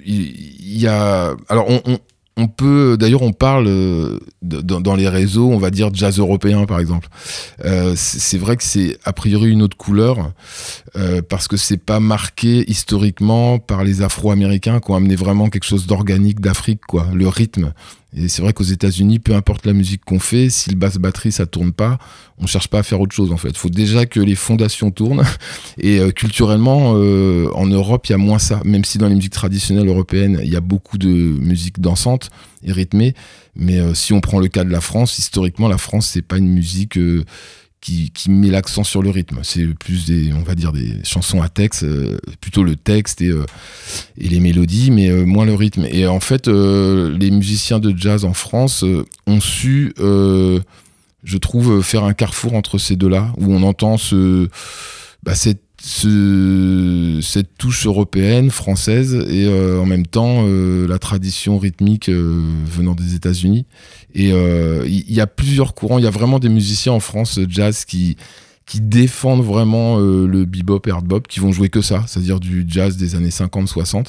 [0.04, 1.34] il y a.
[1.48, 1.98] Alors on, on
[2.38, 6.80] on peut, d'ailleurs, on parle euh, dans, les réseaux, on va dire jazz européen, par
[6.80, 7.08] exemple.
[7.64, 10.32] Euh, c'est vrai que c'est a priori une autre couleur
[10.96, 15.64] euh, parce que c'est pas marqué historiquement par les Afro-Américains qui ont amené vraiment quelque
[15.64, 17.06] chose d'organique d'Afrique, quoi.
[17.14, 17.72] Le rythme,
[18.16, 21.32] et c'est vrai qu'aux États-Unis, peu importe la musique qu'on fait, si le basse batterie
[21.32, 21.98] ça tourne pas,
[22.38, 23.50] on cherche pas à faire autre chose en fait.
[23.50, 25.22] Il faut déjà que les fondations tournent.
[25.78, 28.62] Et euh, culturellement, euh, en Europe, il y a moins ça.
[28.64, 32.30] Même si dans les musiques traditionnelles européennes, il y a beaucoup de musique dansante
[32.64, 33.14] et rythmée.
[33.54, 36.38] Mais euh, si on prend le cas de la France, historiquement, la France c'est pas
[36.38, 36.98] une musique
[37.80, 39.40] qui, met l'accent sur le rythme.
[39.42, 43.28] C'est plus des, on va dire, des chansons à texte, euh, plutôt le texte et,
[43.28, 43.44] euh,
[44.18, 45.86] et les mélodies, mais euh, moins le rythme.
[45.90, 48.84] Et en fait, les musiciens de jazz en France
[49.26, 54.48] ont su, je trouve, faire un carrefour entre ces deux-là, où on entend ce,
[55.22, 63.14] bah, cette cette touche européenne, française, et en même temps la tradition rythmique venant des
[63.14, 63.66] États-Unis.
[64.16, 65.98] Et il euh, y, a plusieurs courants.
[65.98, 68.16] Il y a vraiment des musiciens en France euh, jazz qui
[68.64, 72.64] qui défendent vraiment euh, le bebop et hard qui vont jouer que ça, c'est-à-dire du
[72.66, 74.06] jazz des années 50-60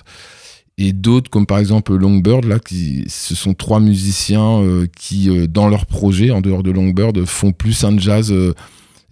[0.79, 4.63] et d'autres comme par exemple Longbird là qui ce sont trois musiciens
[4.95, 8.33] qui dans leur projet en dehors de Longbird font plus un jazz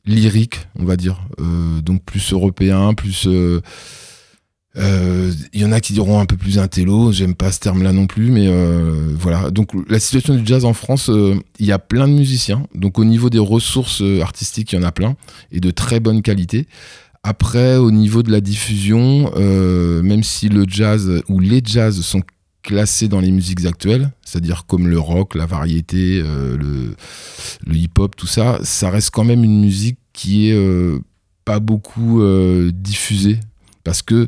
[0.06, 1.22] lyrique on va dire
[1.84, 3.28] donc plus européen plus
[4.78, 7.94] il euh, y en a qui diront un peu plus intello, j'aime pas ce terme-là
[7.94, 9.50] non plus, mais euh, voilà.
[9.50, 12.68] Donc la situation du jazz en France, euh, il y a plein de musiciens.
[12.76, 15.16] Donc au niveau des ressources artistiques, il y en a plein
[15.52, 16.68] et de très bonne qualité.
[17.24, 22.22] Après, au niveau de la diffusion, même si le jazz ou les jazz sont
[22.66, 26.96] classés dans les musiques actuelles, c'est-à-dire comme le rock, la variété, le,
[27.66, 31.00] le hip-hop, tout ça, ça reste quand même une musique qui est
[31.46, 32.22] pas beaucoup
[32.74, 33.40] diffusée
[33.86, 34.28] parce que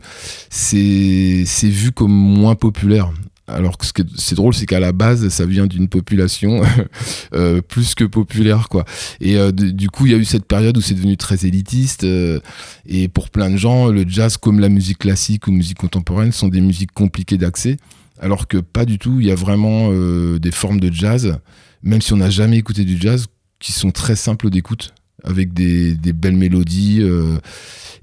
[0.50, 3.12] c'est vu comme moins populaire.
[3.50, 6.62] Alors que ce c'est drôle, c'est qu'à la base, ça vient d'une population
[7.34, 8.84] euh, plus que populaire, quoi.
[9.22, 12.04] Et euh, du coup, il y a eu cette période où c'est devenu très élitiste.
[12.04, 12.42] Euh,
[12.86, 16.50] et pour plein de gens, le jazz, comme la musique classique ou musique contemporaine, sont
[16.50, 17.78] des musiques compliquées d'accès.
[18.20, 19.20] Alors que pas du tout.
[19.20, 19.92] Il y a vraiment
[20.38, 21.40] des formes de jazz,
[21.84, 23.28] même si on n'a jamais écouté du jazz,
[23.60, 27.04] qui sont très simples d'écoute, avec des, belles mélodies.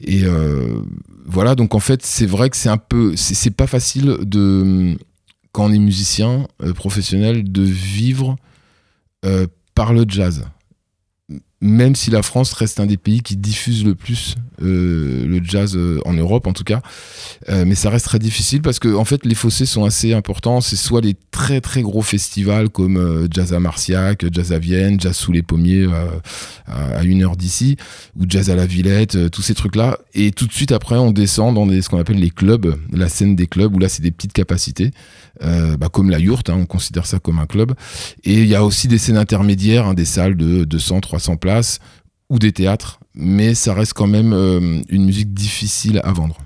[0.01, 0.25] et
[1.25, 3.15] voilà, donc en fait, c'est vrai que c'est un peu.
[3.17, 4.97] C'est pas facile de.
[5.53, 8.37] Quand on est musicien euh, professionnel, de vivre
[9.25, 10.45] euh, par le jazz
[11.65, 15.75] même si la France reste un des pays qui diffuse le plus euh, le jazz
[15.77, 16.83] euh, en Europe en tout cas,
[17.49, 20.61] euh, mais ça reste très difficile parce que en fait les fossés sont assez importants.
[20.61, 25.17] C'est soit les très très gros festivals comme Jazz à Marciac, Jazz à Vienne, Jazz
[25.17, 25.89] sous les pommiers
[26.67, 27.77] à, une heure d'ici,
[28.21, 29.99] ou Jazz à la Villette, tous ces trucs là.
[30.13, 33.37] Et tout de suite après on descend dans ce qu'on appelle les clubs, la scène
[33.37, 34.91] des clubs où là c'est des petites capacités.
[35.43, 37.75] Euh, bah, comme la Yourte, hein, on considère ça comme un club.
[38.23, 41.81] Et il y a aussi des scènes intermédiaires, hein, des salles de 200, 300 places
[42.31, 46.39] ou des théâtres, mais ça reste quand même euh, une musique difficile à vendre.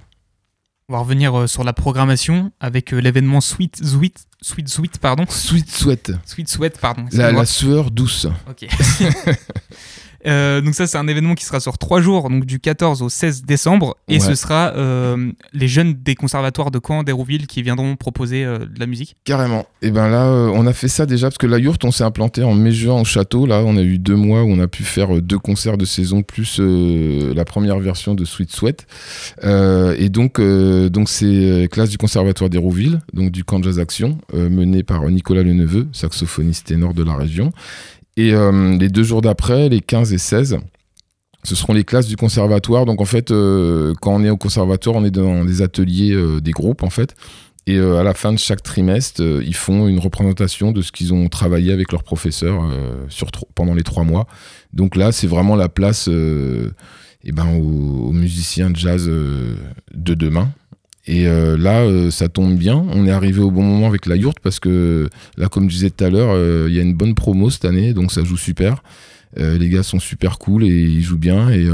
[0.88, 5.24] On va revenir euh, sur la programmation avec l'événement Sweet Sweet Sweet Sweet pardon.
[5.28, 6.12] Sweet Sweat.
[6.24, 7.04] Sweet Sweat pardon.
[7.12, 8.26] La, la, sueur douce.
[8.48, 8.66] Ok.
[10.28, 13.08] Euh, donc ça, c'est un événement qui sera sur trois jours, donc du 14 au
[13.08, 17.96] 16 décembre, et ce sera euh, les jeunes des conservatoires de Caen, d'Hérouville, qui viendront
[17.96, 19.16] proposer euh, de la musique.
[19.24, 19.66] Carrément.
[19.82, 22.42] Et ben là, on a fait ça déjà parce que la yourte, on s'est implanté
[22.42, 23.46] en mai-juin au château.
[23.46, 26.22] Là, on a eu deux mois où on a pu faire deux concerts de saison
[26.22, 28.86] plus la première version de Sweet Sweat.
[29.44, 35.08] et donc, donc c'est classe du conservatoire d'Hérouville, donc du camp jazz action, mené par
[35.08, 37.52] Nicolas Leneveu, saxophoniste ténor de la région.
[38.18, 40.58] Et euh, les deux jours d'après, les 15 et 16,
[41.44, 42.84] ce seront les classes du conservatoire.
[42.84, 46.40] Donc en fait, euh, quand on est au conservatoire, on est dans des ateliers euh,
[46.40, 47.14] des groupes en fait.
[47.68, 51.28] Et à la fin de chaque trimestre, ils font une représentation de ce qu'ils ont
[51.28, 52.62] travaillé avec leurs professeurs
[53.54, 54.26] pendant les trois mois.
[54.72, 60.48] Donc là, c'est vraiment la place eh ben, aux, musiciens de jazz de demain.
[61.08, 62.84] Et euh, là, euh, ça tombe bien.
[62.90, 65.90] On est arrivé au bon moment avec la yourte parce que là, comme je disais
[65.90, 68.36] tout à l'heure, euh, il y a une bonne promo cette année, donc ça joue
[68.36, 68.82] super.
[69.36, 71.48] les gars sont super cool et ils jouent bien.
[71.50, 71.66] Et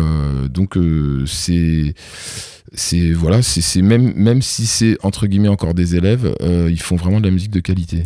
[0.49, 0.79] donc,
[1.27, 1.95] c'est.
[2.77, 6.35] C'est voilà, c'est même même si c'est entre guillemets encore des élèves,
[6.69, 8.03] ils font vraiment de la musique de qualité.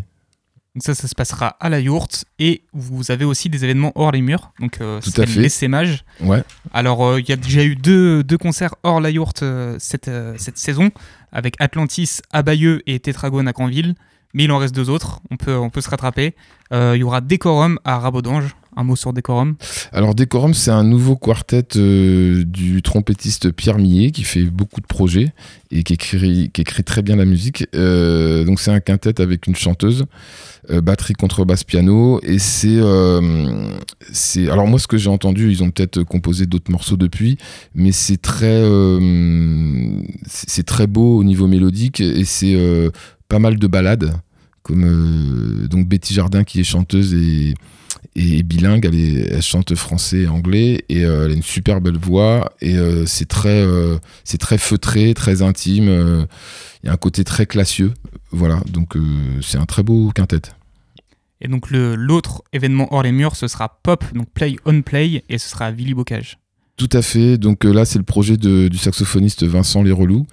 [0.79, 2.25] Donc ça, ça se passera à la yourte.
[2.38, 4.53] Et vous avez aussi des événements hors les murs.
[4.61, 5.41] Donc euh, Tout à s'appelle fait.
[5.41, 6.05] l'essaimage.
[6.21, 6.45] Ouais.
[6.73, 10.07] Alors, euh, il y a déjà eu deux, deux concerts hors la yourte euh, cette,
[10.07, 10.93] euh, cette saison,
[11.33, 13.97] avec Atlantis à Bayeux et Tétragone à Canville.
[14.35, 16.35] Mais il en reste deux autres, on peut, on peut se rattraper.
[16.73, 18.55] Euh, Il y aura Décorum à Rabodange.
[18.77, 19.57] Un mot sur Décorum.
[19.91, 24.87] Alors Décorum, c'est un nouveau quartet euh, du trompettiste Pierre Millet qui fait beaucoup de
[24.87, 25.33] projets
[25.73, 27.67] et qui écrit, qui écrit très bien la musique.
[27.75, 30.05] Euh, donc c'est un quintet avec une chanteuse,
[30.71, 32.21] batterie, contrebasse, piano.
[32.23, 32.79] Et c'est.
[34.49, 37.37] Alors moi, ce que j'ai entendu, ils ont peut-être composé d'autres morceaux depuis,
[37.75, 38.62] mais c'est très,
[40.29, 42.55] c'est très beau au niveau mélodique et c'est
[43.29, 44.12] pas mal de ballades.
[44.62, 50.85] Comme euh, donc Betty Jardin qui est chanteuse et bilingue, elle, chante français et anglais
[50.88, 56.27] et euh, elle a une super belle voix et euh, c'est très, feutré, très intime.
[56.83, 57.95] Il y a un côté très classieux,
[58.31, 58.61] voilà.
[58.71, 58.97] Donc
[59.41, 60.43] c'est un très beau quintet.
[61.41, 65.38] Et donc l'autre événement hors les murs, ce sera Pop, donc Play on Play, et
[65.38, 66.38] ce sera à Willy Bocage.
[66.79, 67.38] Tout à fait.
[67.38, 70.27] Donc euh, là, c'est le projet du saxophoniste Vincent Lérelou.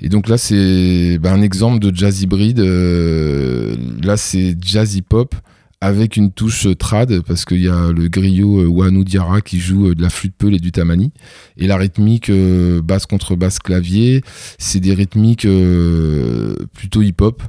[0.00, 2.58] Et donc là, c'est bah, un exemple de jazz hybride.
[2.58, 5.34] Euh, là, c'est jazz hip-hop
[5.82, 9.88] avec une touche trad parce qu'il y a le griot euh, Wanu Diarra qui joue
[9.88, 11.10] euh, de la flûte peul et du tamani.
[11.56, 14.22] Et la rythmique euh, basse contre basse clavier,
[14.58, 17.42] c'est des rythmiques euh, plutôt hip-hop.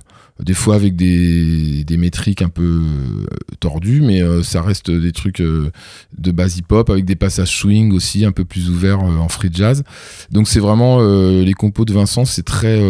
[0.43, 3.25] Des fois avec des, métriques un peu euh,
[3.59, 5.71] tordues, mais euh, ça reste des trucs euh,
[6.17, 9.83] de base hip-hop avec des passages swing aussi un peu plus ouverts en free jazz.
[10.31, 12.81] Donc c'est vraiment les compos de Vincent, c'est très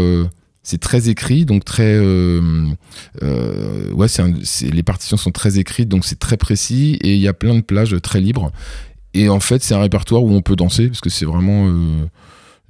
[0.63, 4.33] c'est très écrit, donc très ouais, un-
[4.71, 7.61] les partitions sont très écrites, donc c'est très précis et il y a plein de
[7.61, 8.51] plages très libres.
[9.13, 11.67] Et en fait, c'est un répertoire où on peut danser parce que c'est vraiment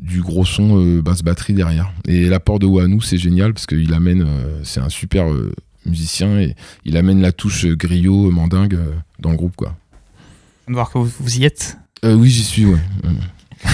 [0.01, 1.91] du gros son euh, basse batterie derrière.
[2.07, 5.53] Et l'apport de Wanu, c'est génial parce qu'il amène, euh, c'est un super euh,
[5.85, 8.79] musicien et il amène la touche euh, griot, mandingue
[9.19, 9.75] dans le groupe quoi.
[10.67, 11.77] On va voir que vous, vous y êtes.
[12.03, 12.79] Oui, j'y suis, ouais.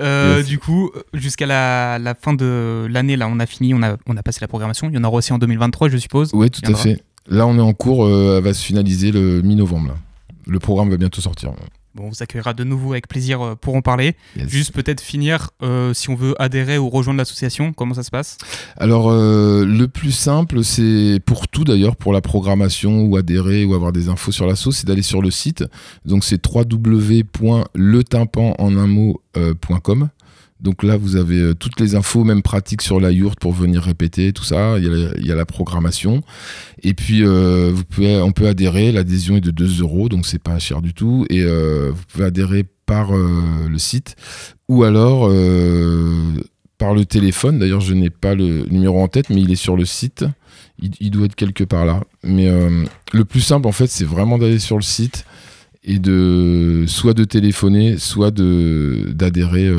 [0.00, 0.48] Euh, Yes.
[0.48, 4.16] Du coup, jusqu'à la, la fin de l'année, là, on a fini, on a, on
[4.16, 4.88] a passé la programmation.
[4.88, 6.34] Il y en aura aussi en 2023, je suppose.
[6.34, 7.00] Ouais, tout à fait.
[7.28, 9.96] Là, on est en cours, elle va se finaliser le mi-novembre.
[10.48, 11.52] Le programme va bientôt sortir.
[11.94, 14.16] Bon, on vous accueillera de nouveau avec plaisir euh, pour en parler.
[14.36, 14.48] Yes.
[14.48, 18.36] Juste peut-être finir, euh, si on veut adhérer ou rejoindre l'association, comment ça se passe?
[18.76, 23.74] Alors, euh, le plus simple, c'est pour tout d'ailleurs, pour la programmation ou adhérer ou
[23.74, 25.62] avoir des infos sur l'asso, c'est d'aller sur le site.
[26.04, 30.08] Donc, c'est www.letympan en un mot, euh, point com.
[30.64, 33.82] Donc là, vous avez euh, toutes les infos, même pratiques sur la yourte pour venir
[33.82, 34.78] répéter, tout ça.
[34.78, 34.84] Il
[35.18, 36.22] y a la, programmation.
[36.82, 38.90] Et puis, euh, on peut adhérer.
[38.90, 41.26] L'adhésion est de 2 euros, donc c'est pas cher du tout.
[41.28, 44.14] Et euh, vous pouvez adhérer par le site
[44.68, 45.30] ou alors
[46.76, 47.58] par le téléphone.
[47.58, 50.26] D'ailleurs, je n'ai pas le numéro en tête, mais il est sur le site.
[50.78, 52.02] Il, doit être quelque part là.
[52.22, 52.50] Mais
[53.14, 55.24] le plus simple, en fait, c'est vraiment d'aller sur le site
[55.82, 59.72] et de soit de téléphoner, soit d'adhérer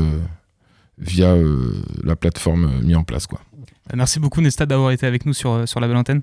[0.98, 3.42] via euh, la plateforme euh, mise en place, quoi.
[3.54, 6.22] Euh, Merci beaucoup, Nesta, d'avoir été avec nous sur, sur la belle antenne.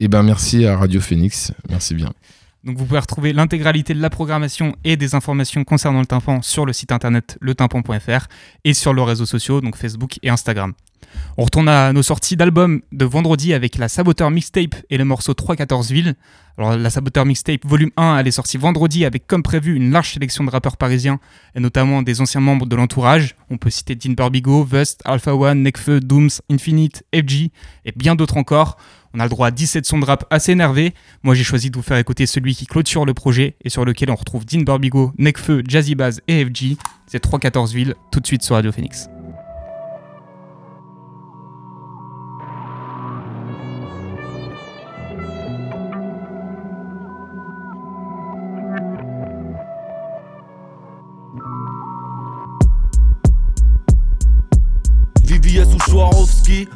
[0.00, 2.12] Et ben merci à Radio Phoenix, merci bien.
[2.64, 6.64] Donc vous pouvez retrouver l'intégralité de la programmation et des informations concernant le tympan sur
[6.64, 8.26] le site internet letympan.fr
[8.64, 10.72] et sur leurs réseaux sociaux, donc Facebook et Instagram.
[11.36, 15.34] On retourne à nos sorties d'albums de vendredi avec la Saboteur Mixtape et le morceau
[15.34, 16.14] 314 villes.
[16.58, 20.12] Alors la Saboteur Mixtape volume 1, elle est sortie vendredi avec comme prévu une large
[20.12, 21.18] sélection de rappeurs parisiens
[21.54, 23.36] et notamment des anciens membres de l'entourage.
[23.50, 27.50] On peut citer Dean Barbigo, Vust, Alpha One, Nekfeu, Dooms, Infinite, FG
[27.84, 28.76] et bien d'autres encore.
[29.14, 30.94] On a le droit à 17 sons de rap assez énervés.
[31.22, 34.10] Moi, j'ai choisi de vous faire écouter celui qui clôture le projet et sur lequel
[34.10, 36.76] on retrouve Dean Barbigo, Nekfeu, Jazzy Baz et FG.
[37.06, 39.08] C'est 314 villes, tout de suite sur Radio Phoenix.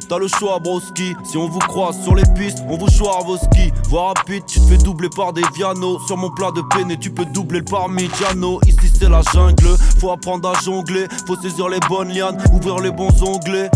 [0.09, 1.15] T'as le choix broski.
[1.23, 4.59] Si on vous croise sur les pistes, on vous choix vos skis Voir rapide, tu
[4.59, 5.99] te fais doubler par des Viano.
[6.07, 8.59] Sur mon plat de peine et tu peux doubler le parmigiano.
[8.67, 11.07] Ici c'est la jungle, faut apprendre à jongler.
[11.25, 13.69] Faut saisir les bonnes lianes, ouvrir les bons onglets.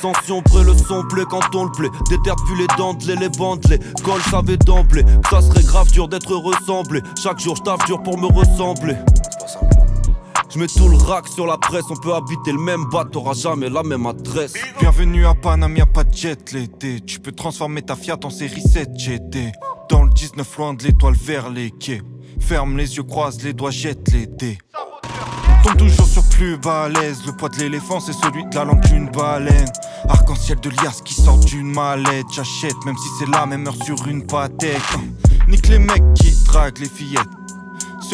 [0.00, 1.90] Sanction près le son quand on le plaît.
[2.10, 7.00] Déterre plus les dentelés, les bandelés Col savait d'emblée, ça serait grave dur d'être ressemblé.
[7.22, 8.96] Chaque jour je dur pour me ressembler
[10.54, 13.34] je mets tout le rack sur la presse, on peut habiter le même bar, t'auras
[13.34, 14.54] jamais la même adresse.
[14.78, 17.00] Bienvenue à Paname, y'a pas de jet l'été.
[17.00, 19.52] Tu peux transformer ta Fiat en série 7 GT.
[19.90, 22.02] Dans le 19, loin de l'étoile vers les quais.
[22.38, 24.58] Ferme les yeux, croise les doigts, jette les dés.
[25.64, 27.26] Tombe toujours sur plus balèze.
[27.26, 29.68] Le poids de l'éléphant, c'est celui de la langue d'une baleine.
[30.08, 32.26] Arc-en-ciel de lias qui sort d'une mallette.
[32.32, 34.82] J'achète, même si c'est la même heure sur une patek.
[35.48, 37.43] Nique les mecs qui draguent les fillettes.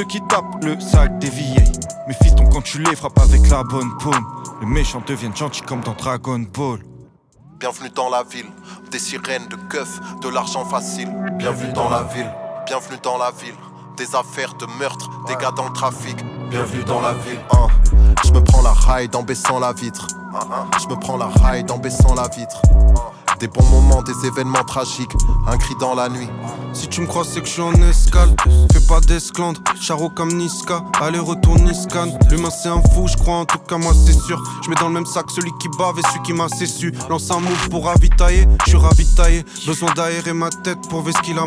[0.01, 1.73] Ceux qui tapent le sac des vieilles.
[2.09, 4.27] Mes fistons, quand tu les frappes avec la bonne paume,
[4.63, 6.79] les méchants deviennent gentils comme dans Dragon Ball.
[7.59, 8.47] Bienvenue dans la ville,
[8.91, 11.11] des sirènes, de keufs, de l'argent facile.
[11.35, 12.33] Bienvenue dans la ville,
[12.67, 13.53] bienvenue dans la ville.
[13.99, 16.17] Des affaires de meurtre, des gars dans le trafic.
[16.49, 17.41] Bienvenue dans la ville.
[17.53, 17.67] Hein.
[18.25, 20.07] Je me prends la ride en baissant la vitre.
[20.81, 22.63] Je me prends la ride en baissant la vitre.
[23.39, 25.13] Des bons moments, des événements tragiques,
[25.47, 26.29] un cri dans la nuit.
[26.75, 28.35] Si tu me crois, c'est que je suis en escale.
[28.71, 30.83] Fais pas d'esclandre, charo comme Niska.
[31.01, 32.09] Aller-retour Niskan.
[32.29, 34.43] L'humain c'est un fou, je crois, en tout cas, moi c'est sûr.
[34.65, 36.93] Je mets dans le même sac celui qui bave et celui qui m'a su.
[37.09, 39.45] Lance un move pour ravitailler, je suis ravitaillé.
[39.65, 41.45] Besoin d'aérer ma tête pour ver ce qu'il a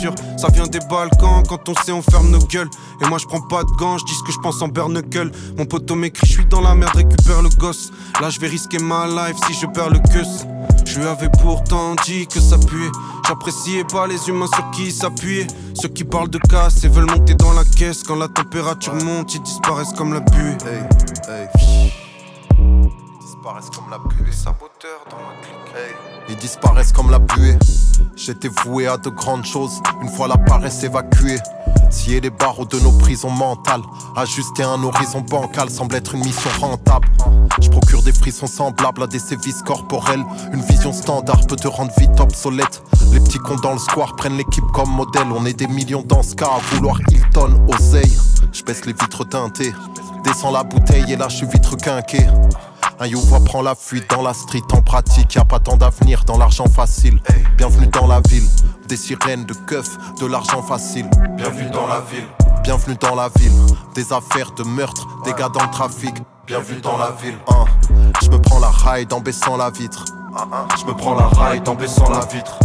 [0.00, 2.70] sûr Ça vient des Balkans, quand on sait, on ferme nos gueules.
[3.02, 5.32] Et moi je prends pas de gants, je dis ce que je pense en gueule.
[5.58, 7.90] Mon poteau m'écrit, je suis dans la merde, récupère le gosse.
[8.22, 10.24] Là je vais risquer ma life si je perds le queue.
[10.86, 12.90] Je lui avais pourtant dit que ça puait.
[13.28, 15.46] J'appréciais pas les humains sur qui s'appuyer.
[15.74, 18.02] Ceux qui parlent de casse et veulent monter dans la caisse.
[18.02, 20.56] Quand la température monte, ils disparaissent comme la buée.
[21.60, 22.05] Ils
[23.46, 25.32] disparaissent comme la saboteurs dans ma.
[26.28, 27.56] Ils disparaissent comme la buée.
[28.16, 29.80] J'étais voué à de grandes choses.
[30.02, 31.38] Une fois la paresse évacuée.
[31.88, 33.82] Scier les barreaux de nos prisons mentales.
[34.16, 37.06] Ajuster un horizon bancal semble être une mission rentable.
[37.60, 40.24] Je procure des frissons semblables à des sévices corporels.
[40.52, 42.82] Une vision standard peut te rendre vite obsolète.
[43.12, 45.28] Les petits cons dans le square prennent l'équipe comme modèle.
[45.30, 48.18] On est des millions dans ce cas à vouloir Hilton, oseille.
[48.52, 49.72] Je baisse les vitres teintées.
[50.24, 52.26] Descends la bouteille et là je suis vitre quinqué.
[52.98, 55.34] Un youvois prend la fuite dans la street en pratique.
[55.34, 57.20] Y a pas tant d'avenir dans l'argent facile.
[57.58, 58.48] Bienvenue dans la ville,
[58.88, 61.08] des sirènes, de keufs, de l'argent facile.
[61.36, 62.26] Bienvenue dans la ville,
[62.62, 63.52] bienvenue dans la ville.
[63.94, 66.14] Des affaires de meurtre, des gars dans le trafic.
[66.46, 67.36] Bienvenue dans la ville.
[68.22, 70.04] Je me prends la ride en baissant la vitre.
[70.80, 72.58] Je me prends la ride en baissant la vitre.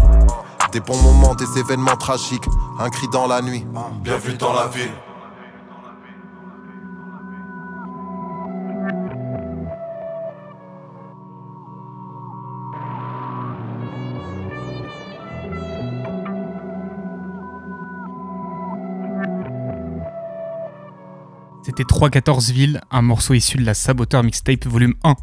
[0.72, 2.46] Des bons moments, des événements tragiques.
[2.80, 3.66] Un cri dans la nuit.
[4.02, 4.92] Bienvenue dans la ville.
[21.72, 25.16] C'était 314 villes, un morceau issu de la Saboteur Mixtape volume 1.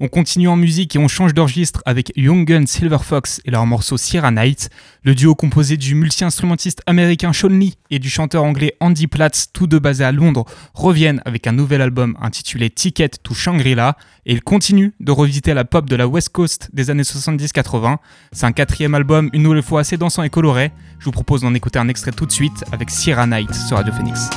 [0.00, 3.64] On continue en musique et on change d'enregistre avec Young Gun Silver Fox et leur
[3.64, 4.70] morceau Sierra Night.
[5.04, 9.68] Le duo composé du multi-instrumentiste américain Sean Lee et du chanteur anglais Andy Platts, tous
[9.68, 14.42] deux basés à Londres, reviennent avec un nouvel album intitulé Ticket to Shangri-La et ils
[14.42, 17.98] continuent de revisiter la pop de la West Coast des années 70-80.
[18.32, 20.72] C'est un quatrième album, une nouvelle fois assez dansant et coloré.
[20.98, 23.92] Je vous propose d'en écouter un extrait tout de suite avec Sierra Night sur Radio
[23.92, 24.28] Phoenix.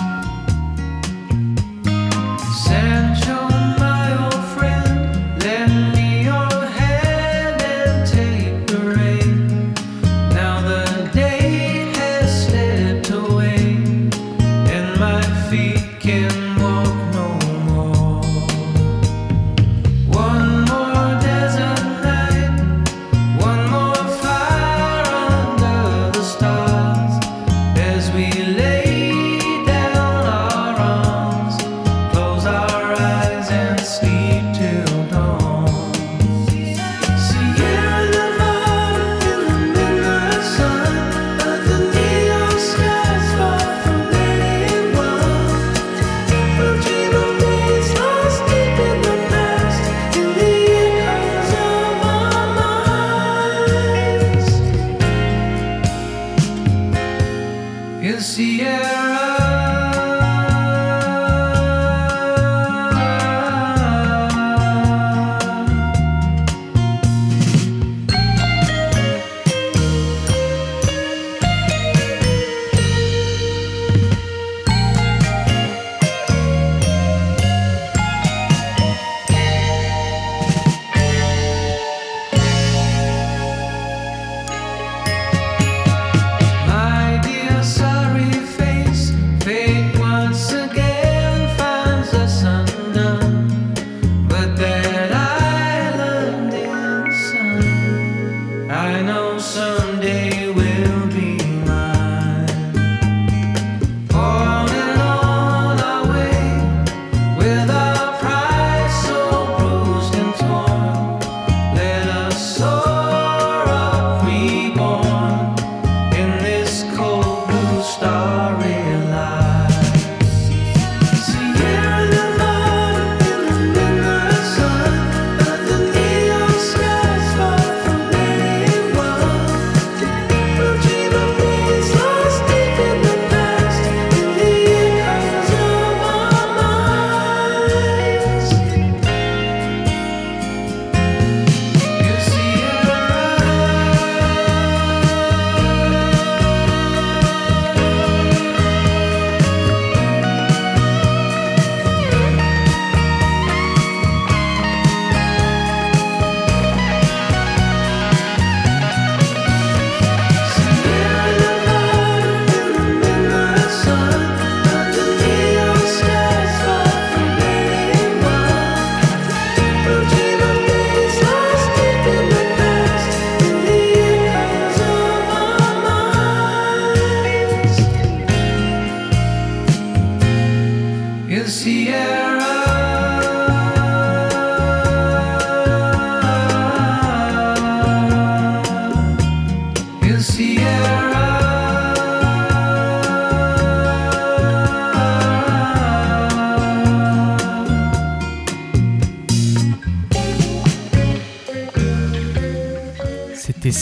[2.67, 3.26] essential.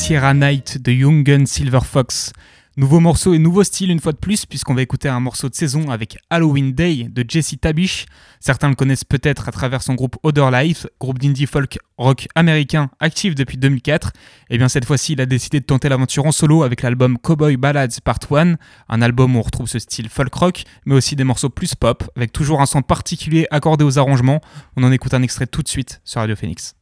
[0.05, 2.31] Sierra Night de Young Gun Silver Fox.
[2.77, 5.55] Nouveau morceau et nouveau style une fois de plus, puisqu'on va écouter un morceau de
[5.55, 8.05] saison avec Halloween Day de Jesse Tabish.
[8.39, 12.91] Certains le connaissent peut-être à travers son groupe Other Life, groupe d'indie folk rock américain
[12.99, 14.11] actif depuis 2004.
[14.51, 17.57] Et bien cette fois-ci, il a décidé de tenter l'aventure en solo avec l'album Cowboy
[17.57, 18.57] Ballads Part 1,
[18.89, 22.03] un album où on retrouve ce style folk rock, mais aussi des morceaux plus pop,
[22.15, 24.39] avec toujours un son particulier accordé aux arrangements.
[24.77, 26.75] On en écoute un extrait tout de suite sur Radio Phoenix.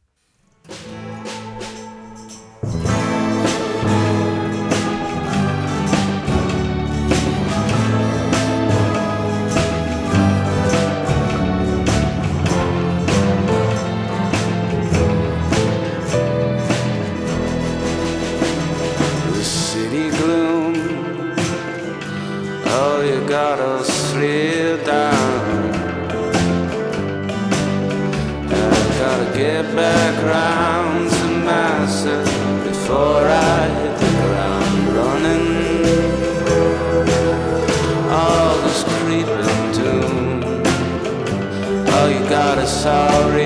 [23.28, 25.74] Gotta slip down.
[28.50, 32.28] I gotta get back round to myself
[32.64, 35.46] before I hit the ground running.
[38.10, 40.42] All this creeping doom.
[41.94, 43.43] All you got is sorry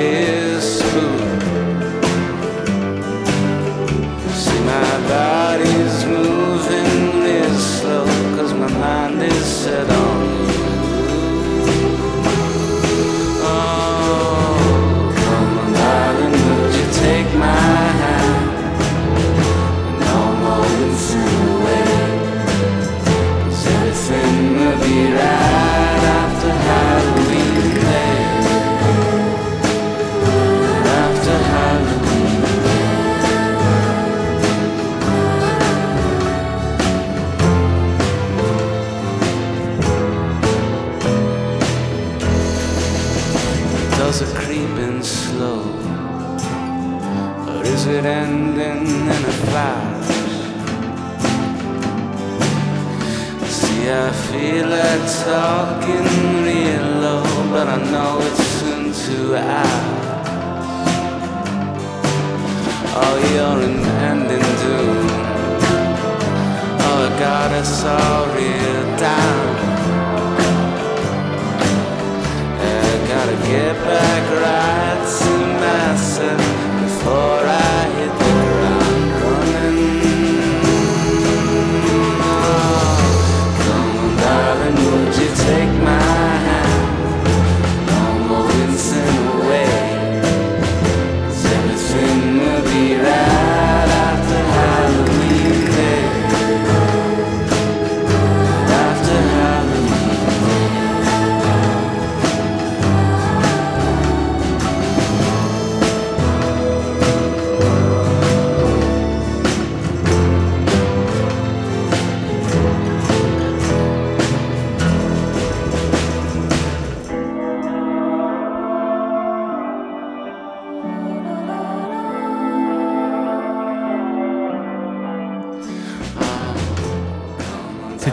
[54.30, 56.04] feel like talking
[56.44, 60.08] real low, but I know it's soon to ask.
[63.00, 65.08] Oh, you're impending doom.
[66.88, 69.48] Oh, God, it's all real down.
[72.60, 75.32] I Gotta get back right to
[75.64, 76.42] myself
[76.82, 77.87] before I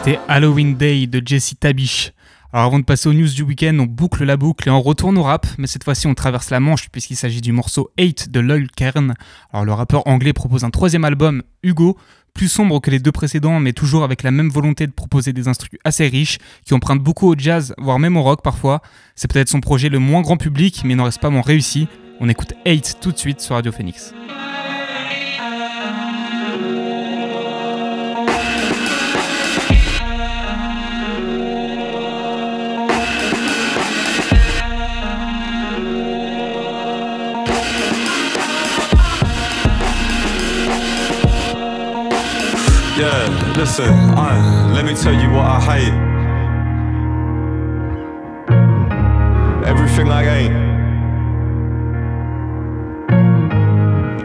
[0.06, 2.12] C'était Halloween Day de Jesse Tabish.
[2.52, 5.18] Alors avant de passer aux news du week-end, on boucle la boucle et on retourne
[5.18, 8.38] au rap, mais cette fois-ci on traverse la Manche puisqu'il s'agit du morceau 8 de
[8.38, 9.14] Loyal Kern.
[9.52, 11.98] Alors le rappeur anglais propose un troisième album, Hugo,
[12.34, 15.48] plus sombre que les deux précédents, mais toujours avec la même volonté de proposer des
[15.48, 18.82] instruments assez riches, qui empruntent beaucoup au jazz, voire même au rock parfois.
[19.16, 21.88] C'est peut-être son projet le moins grand public, mais il n'en reste pas moins réussi.
[22.20, 24.14] On écoute 8 tout de suite sur Radio Phoenix.
[42.98, 45.92] Yeah, listen, uh, let me tell you what I hate.
[49.68, 50.54] Everything I ain't.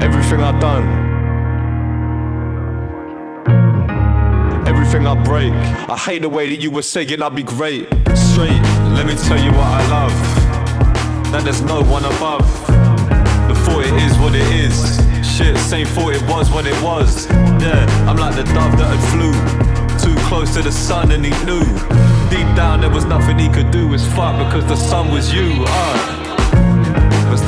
[0.01, 0.87] Everything I've done.
[4.65, 5.51] Everything I break.
[5.89, 7.89] I hate the way that you were saying I'd be great.
[8.15, 8.61] Straight,
[8.95, 10.13] let me tell you what I love.
[11.33, 12.49] That there's no one above.
[13.65, 15.01] Thought it is what it is.
[15.41, 17.25] Shit, same thought it was what it was.
[17.59, 19.33] Yeah, I'm like the dove that had flew
[19.97, 21.65] too close to the sun and he knew.
[22.29, 23.91] Deep down there was nothing he could do.
[23.95, 25.65] It's fuck because the sun was you.
[25.67, 26.20] Uh.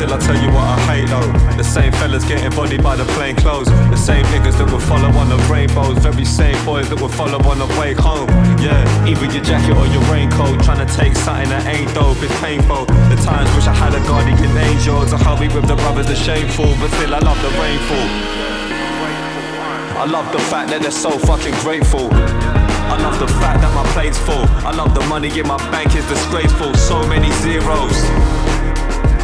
[0.03, 1.31] Still, I tell you what I hate though.
[1.55, 3.71] The same fellas getting bodied by the plain clothes.
[3.87, 5.95] The same niggas that would follow on the rainbows.
[6.03, 8.27] Very same boys that would follow on the way home.
[8.59, 10.59] Yeah, either your jacket or your raincoat.
[10.67, 12.83] Trying to take something that ain't dope, it's painful.
[12.83, 16.75] The times wish I had a guardian angel to hurry with the brothers, the shameful.
[16.83, 18.07] But still, I love the rainfall.
[19.95, 22.11] I love the fact that they're so fucking grateful.
[22.11, 24.43] I love the fact that my plate's full.
[24.67, 26.75] I love the money in my bank is disgraceful.
[26.75, 27.95] So many zeros.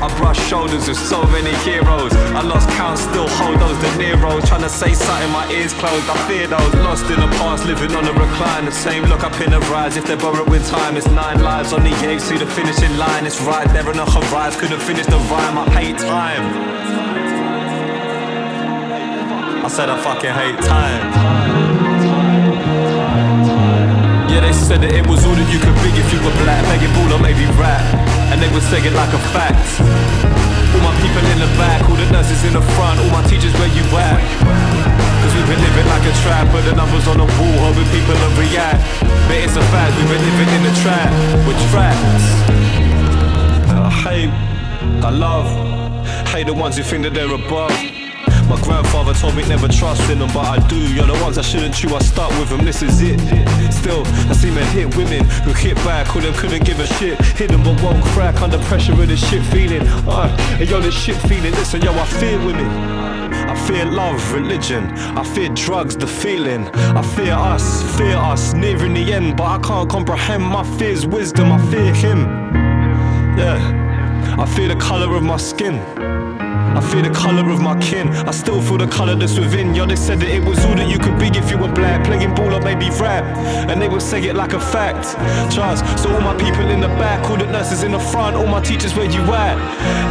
[0.01, 2.13] I brush shoulders with so many heroes.
[2.31, 4.47] I lost count, still hold those De Niro's.
[4.47, 6.09] Trying to say something, my ears closed.
[6.09, 8.65] I fear those lost in the past, living on a recline.
[8.65, 9.97] The same look up in the rise.
[9.97, 13.25] If they're borrowing time, it's nine lives on the edge See the finishing line.
[13.25, 14.59] It's right there on the horizon.
[14.59, 15.57] Couldn't finish the rhyme.
[15.57, 16.43] I hate time.
[19.65, 21.78] I said I fucking hate time.
[24.39, 26.63] Yeah, they said that it was all that you could be if you were black.
[26.71, 27.83] Begging ball or maybe rap.
[28.31, 29.59] And they would say it like a fact.
[29.83, 33.51] All my people in the back, all the nurses in the front, all my teachers
[33.59, 34.15] where you at?
[35.19, 38.15] Cause we've been living like a trap, but the numbers on the wall hoping people
[38.15, 38.79] will react.
[39.27, 41.11] But it's a fact, we've been living in the trap,
[41.43, 42.23] with traps.
[43.67, 44.31] I uh, hate,
[45.03, 45.51] I love,
[46.31, 47.75] hate the ones who think that they're above.
[48.49, 50.79] My grandfather told me never trust in them, but I do.
[50.95, 53.19] You're the ones I shouldn't chew, I start with them, this is it.
[53.71, 57.21] Still, I see men hit women who hit back, who them couldn't give a shit.
[57.37, 59.83] Hit them but won't crack under pressure of this shit feeling.
[60.07, 62.65] Uh, and yo, this shit feeling, listen, yo, I fear women.
[63.31, 64.83] I fear love, religion.
[65.15, 66.67] I fear drugs, the feeling.
[66.69, 71.51] I fear us, fear us, nearing the end, but I can't comprehend my fears, wisdom.
[71.51, 72.19] I fear him.
[73.37, 75.75] Yeah, I fear the color of my skin.
[76.77, 78.09] I fear the colour of my kin.
[78.09, 79.73] I still feel the colour that's within.
[79.73, 82.05] Yo, they said that it was all that you could be if you were black.
[82.05, 83.23] Playing ball or maybe rap.
[83.69, 85.17] And they would say it like a fact.
[85.53, 85.83] Trust.
[86.01, 88.61] So all my people in the back, all the nurses in the front, all my
[88.61, 89.57] teachers, where you at?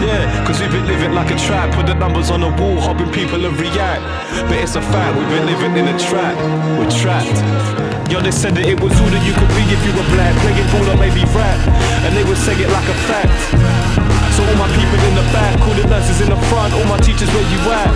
[0.02, 1.74] Yeah, cause we've been living like a trap.
[1.74, 4.02] Put the numbers on the wall, hoping people will react.
[4.48, 6.36] But it's a fact, we've been living in a trap.
[6.78, 7.38] We're trapped.
[8.11, 10.32] Yo, they said that it was all that you could be if you were black.
[10.40, 11.61] Playing ball or maybe rap.
[12.09, 13.97] And they would say it like a fact.
[14.39, 16.97] So all my people in the back, all the nurses in the front, all my
[17.03, 17.91] teachers where you at?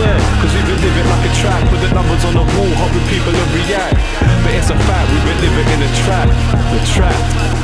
[0.00, 3.04] Yeah, cause we've been living like a trap, put the numbers on the wall, hoping
[3.12, 4.00] people will react.
[4.40, 6.32] But it's a fact, we've been living in a trap,
[6.72, 7.63] we're trapped.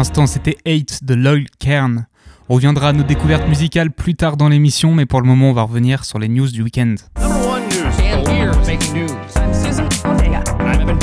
[0.00, 2.06] L'instant, c'était 8 de Lloyd Kern.
[2.48, 5.52] On reviendra à nos découvertes musicales plus tard dans l'émission, mais pour le moment, on
[5.52, 6.94] va revenir sur les news du week-end.
[7.18, 9.10] And here's making news.
[9.36, 10.42] I'm Susan Ortega.
[10.58, 10.98] I'm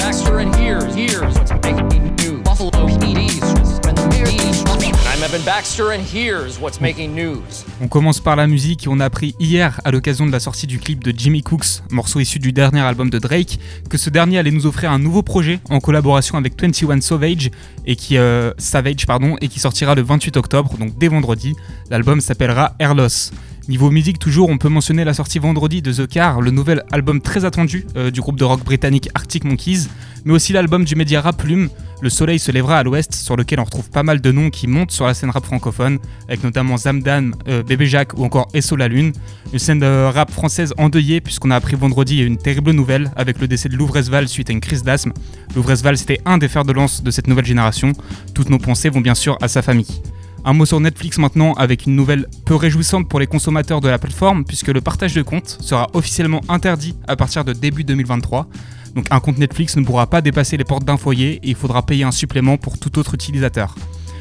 [7.82, 10.80] On commence par la musique on a appris hier, à l'occasion de la sortie du
[10.80, 13.60] clip de Jimmy Cooks, morceau issu du dernier album de Drake,
[13.90, 17.52] que ce dernier allait nous offrir un nouveau projet en collaboration avec 21 Savage
[17.86, 19.06] et qui, euh, Savage
[19.42, 21.56] et qui sortira le 28 octobre, donc dès vendredi.
[21.90, 23.32] L'album s'appellera Air Loss.
[23.70, 27.20] Niveau musique, toujours, on peut mentionner la sortie vendredi de The Car, le nouvel album
[27.20, 29.90] très attendu euh, du groupe de rock britannique Arctic Monkeys,
[30.24, 31.68] mais aussi l'album du média Rap Plume,
[32.02, 34.68] Le Soleil se lèvera à l'ouest, sur lequel on retrouve pas mal de noms qui
[34.68, 36.00] montent sur la scène rap francophone,
[36.30, 39.12] avec notamment Zamdan, euh, Bébé Jacques ou encore Esso la Lune.
[39.52, 43.50] Une scène de rap française endeuillée, puisqu'on a appris vendredi une terrible nouvelle avec le
[43.50, 45.12] décès de Louvresval suite à une crise d'asthme.
[45.58, 47.92] Louvresval, c'était un des fers de lance de cette nouvelle génération.
[48.34, 50.02] Toutes nos pensées vont bien sûr à sa famille.
[50.50, 54.00] Un mot sur Netflix maintenant avec une nouvelle peu réjouissante pour les consommateurs de la
[54.00, 58.48] plateforme puisque le partage de comptes sera officiellement interdit à partir de début 2023.
[58.96, 61.86] Donc un compte Netflix ne pourra pas dépasser les portes d'un foyer et il faudra
[61.86, 63.76] payer un supplément pour tout autre utilisateur.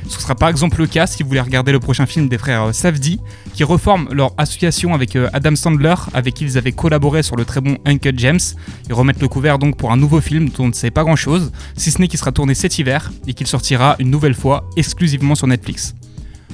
[0.08, 2.64] Ce sera par exemple le cas si vous voulez regarder le prochain film des frères
[2.64, 3.20] euh, Safdie,
[3.54, 7.44] qui reforment leur association avec euh, Adam Sandler, avec qui ils avaient collaboré sur le
[7.44, 8.40] très bon Uncle James.
[8.88, 11.14] Ils remettent le couvert donc pour un nouveau film dont on ne sait pas grand
[11.14, 14.68] chose, si ce n'est qu'il sera tourné cet hiver et qu'il sortira une nouvelle fois
[14.76, 15.94] exclusivement sur Netflix.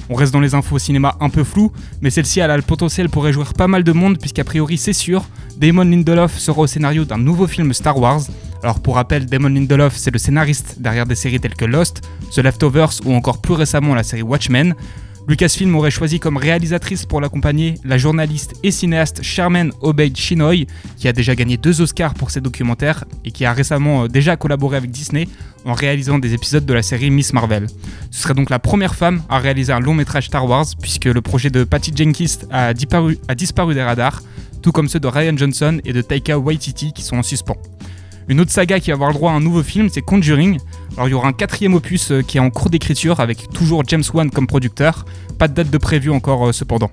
[0.09, 1.71] On reste dans les infos au cinéma un peu floues,
[2.01, 4.93] mais celle-ci elle a le potentiel pour réjouir pas mal de monde, puisqu'a priori c'est
[4.93, 5.25] sûr,
[5.57, 8.21] Damon Lindelof sera au scénario d'un nouveau film Star Wars.
[8.61, 12.01] Alors pour rappel, Damon Lindelof c'est le scénariste derrière des séries telles que Lost,
[12.35, 14.75] The Leftovers ou encore plus récemment la série Watchmen.
[15.25, 20.67] Lucasfilm aurait choisi comme réalisatrice pour l'accompagner la journaliste et cinéaste Charmaine Obeid Chinoy,
[20.97, 24.35] qui a déjà gagné deux Oscars pour ses documentaires et qui a récemment euh, déjà
[24.35, 25.29] collaboré avec Disney
[25.63, 27.67] en réalisant des épisodes de la série Miss Marvel.
[28.11, 31.21] Ce serait donc la première femme à réaliser un long métrage Star Wars, puisque le
[31.21, 34.21] projet de Patty Jenkins a disparu, a disparu des radars,
[34.61, 37.57] tout comme ceux de Ryan Johnson et de Taika Waititi qui sont en suspens.
[38.29, 40.57] Une autre saga qui va avoir le droit à un nouveau film, c'est Conjuring.
[40.95, 43.83] Alors il y aura un quatrième opus euh, qui est en cours d'écriture avec toujours
[43.87, 45.05] James Wan comme producteur.
[45.37, 46.89] Pas de date de prévu encore euh, cependant.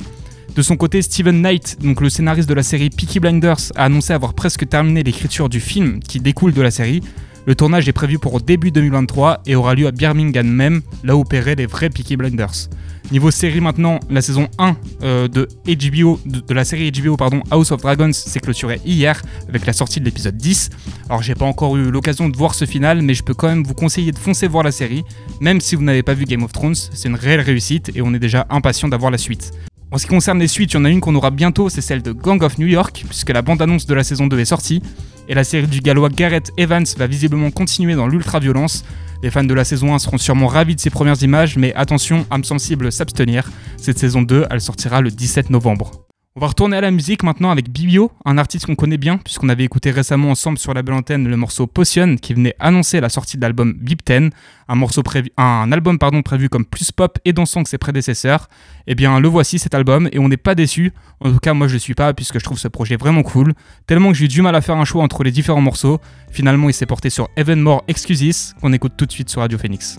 [0.56, 4.12] De son côté, Steven Knight, donc le scénariste de la série Peaky Blinders, a annoncé
[4.12, 7.02] avoir presque terminé l'écriture du film qui découle de la série.
[7.50, 11.22] Le tournage est prévu pour début 2023 et aura lieu à Birmingham même, là où
[11.22, 12.68] opéraient les vrais Peaky Blinders.
[13.10, 17.16] Niveau série maintenant, la saison 1 euh, de HBO, la série HBO
[17.50, 20.70] House of Dragons s'est clôturée hier avec la sortie de l'épisode 10.
[21.08, 23.64] Alors j'ai pas encore eu l'occasion de voir ce final, mais je peux quand même
[23.64, 25.02] vous conseiller de foncer voir la série,
[25.40, 28.14] même si vous n'avez pas vu Game of Thrones, c'est une réelle réussite et on
[28.14, 29.50] est déjà impatient d'avoir la suite.
[29.92, 31.80] En ce qui concerne les suites, il y en a une qu'on aura bientôt, c'est
[31.80, 34.82] celle de Gang of New York, puisque la bande-annonce de la saison 2 est sortie,
[35.28, 38.84] et la série du gallois Garrett Evans va visiblement continuer dans l'ultra-violence.
[39.24, 42.24] Les fans de la saison 1 seront sûrement ravis de ses premières images, mais attention,
[42.30, 43.50] âme sensible s'abstenir.
[43.78, 46.09] Cette saison 2, elle sortira le 17 novembre.
[46.36, 49.48] On va retourner à la musique maintenant avec Bibio, un artiste qu'on connaît bien, puisqu'on
[49.48, 53.08] avait écouté récemment ensemble sur la belle antenne le morceau Potion, qui venait annoncer la
[53.08, 54.30] sortie de l'album Bip 10,
[54.68, 58.48] un, morceau prévu, un album prévu comme plus pop et dansant que ses prédécesseurs.
[58.86, 60.92] Eh bien, le voici cet album, et on n'est pas déçu.
[61.18, 63.52] En tout cas, moi je le suis pas, puisque je trouve ce projet vraiment cool.
[63.88, 65.98] Tellement que j'ai eu du mal à faire un choix entre les différents morceaux.
[66.30, 69.58] Finalement, il s'est porté sur Even More Excuses, qu'on écoute tout de suite sur Radio
[69.58, 69.98] Phoenix.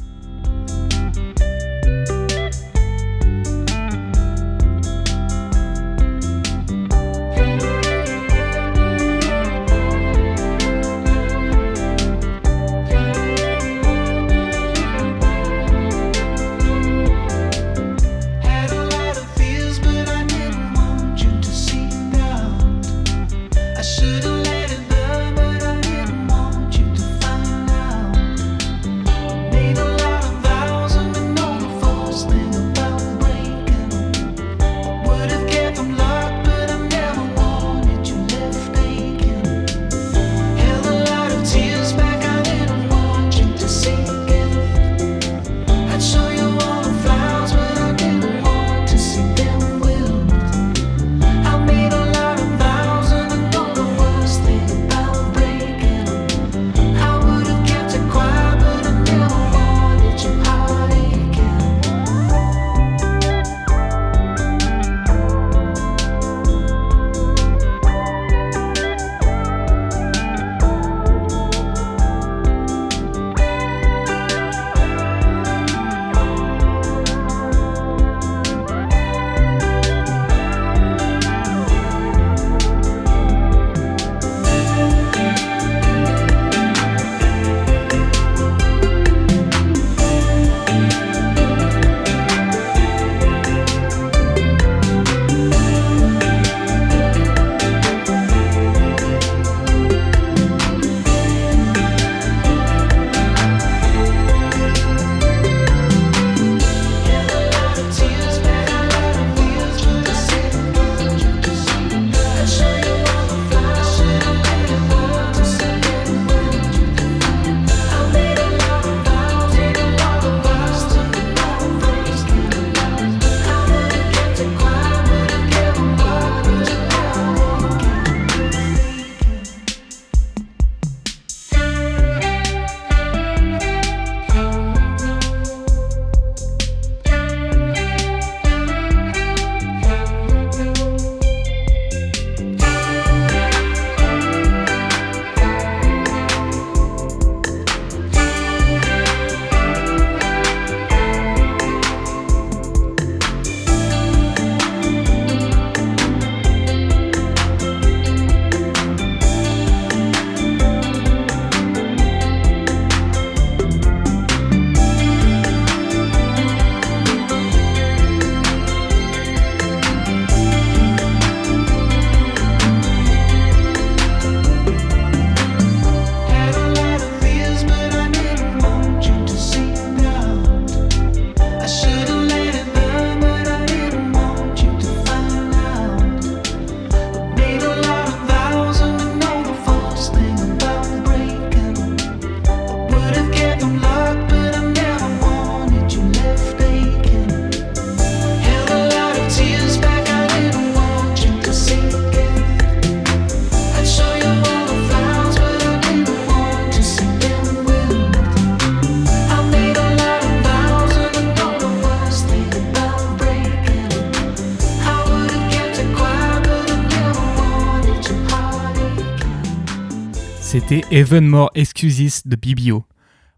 [220.91, 222.83] Even More Excuses de BBO.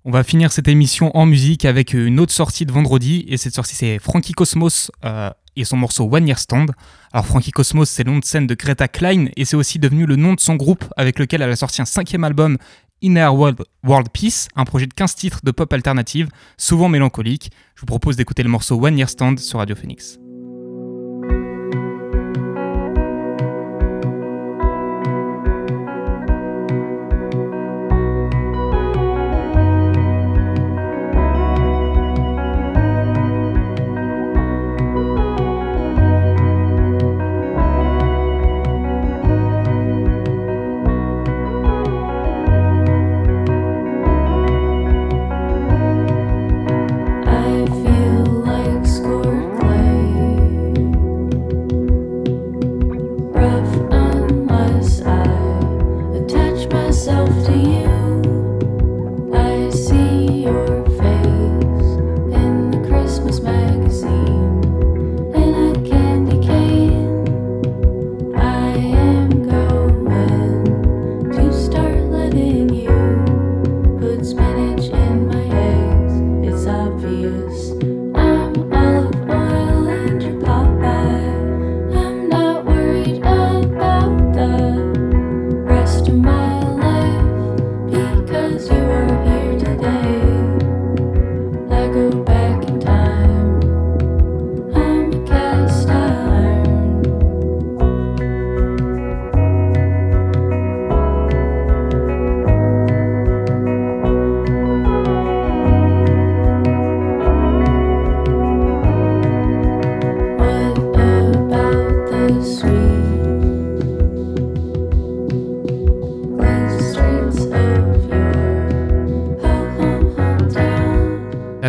[0.05, 3.53] On va finir cette émission en musique avec une autre sortie de vendredi, et cette
[3.53, 6.71] sortie c'est Frankie Cosmos euh, et son morceau One Year Stand.
[7.11, 10.07] Alors Frankie Cosmos c'est le nom de scène de Greta Klein, et c'est aussi devenu
[10.07, 12.57] le nom de son groupe avec lequel elle a sorti un cinquième album,
[13.03, 17.51] Inner World, World Peace, un projet de 15 titres de pop alternative, souvent mélancolique.
[17.75, 20.17] Je vous propose d'écouter le morceau One Year Stand sur Radio Phoenix.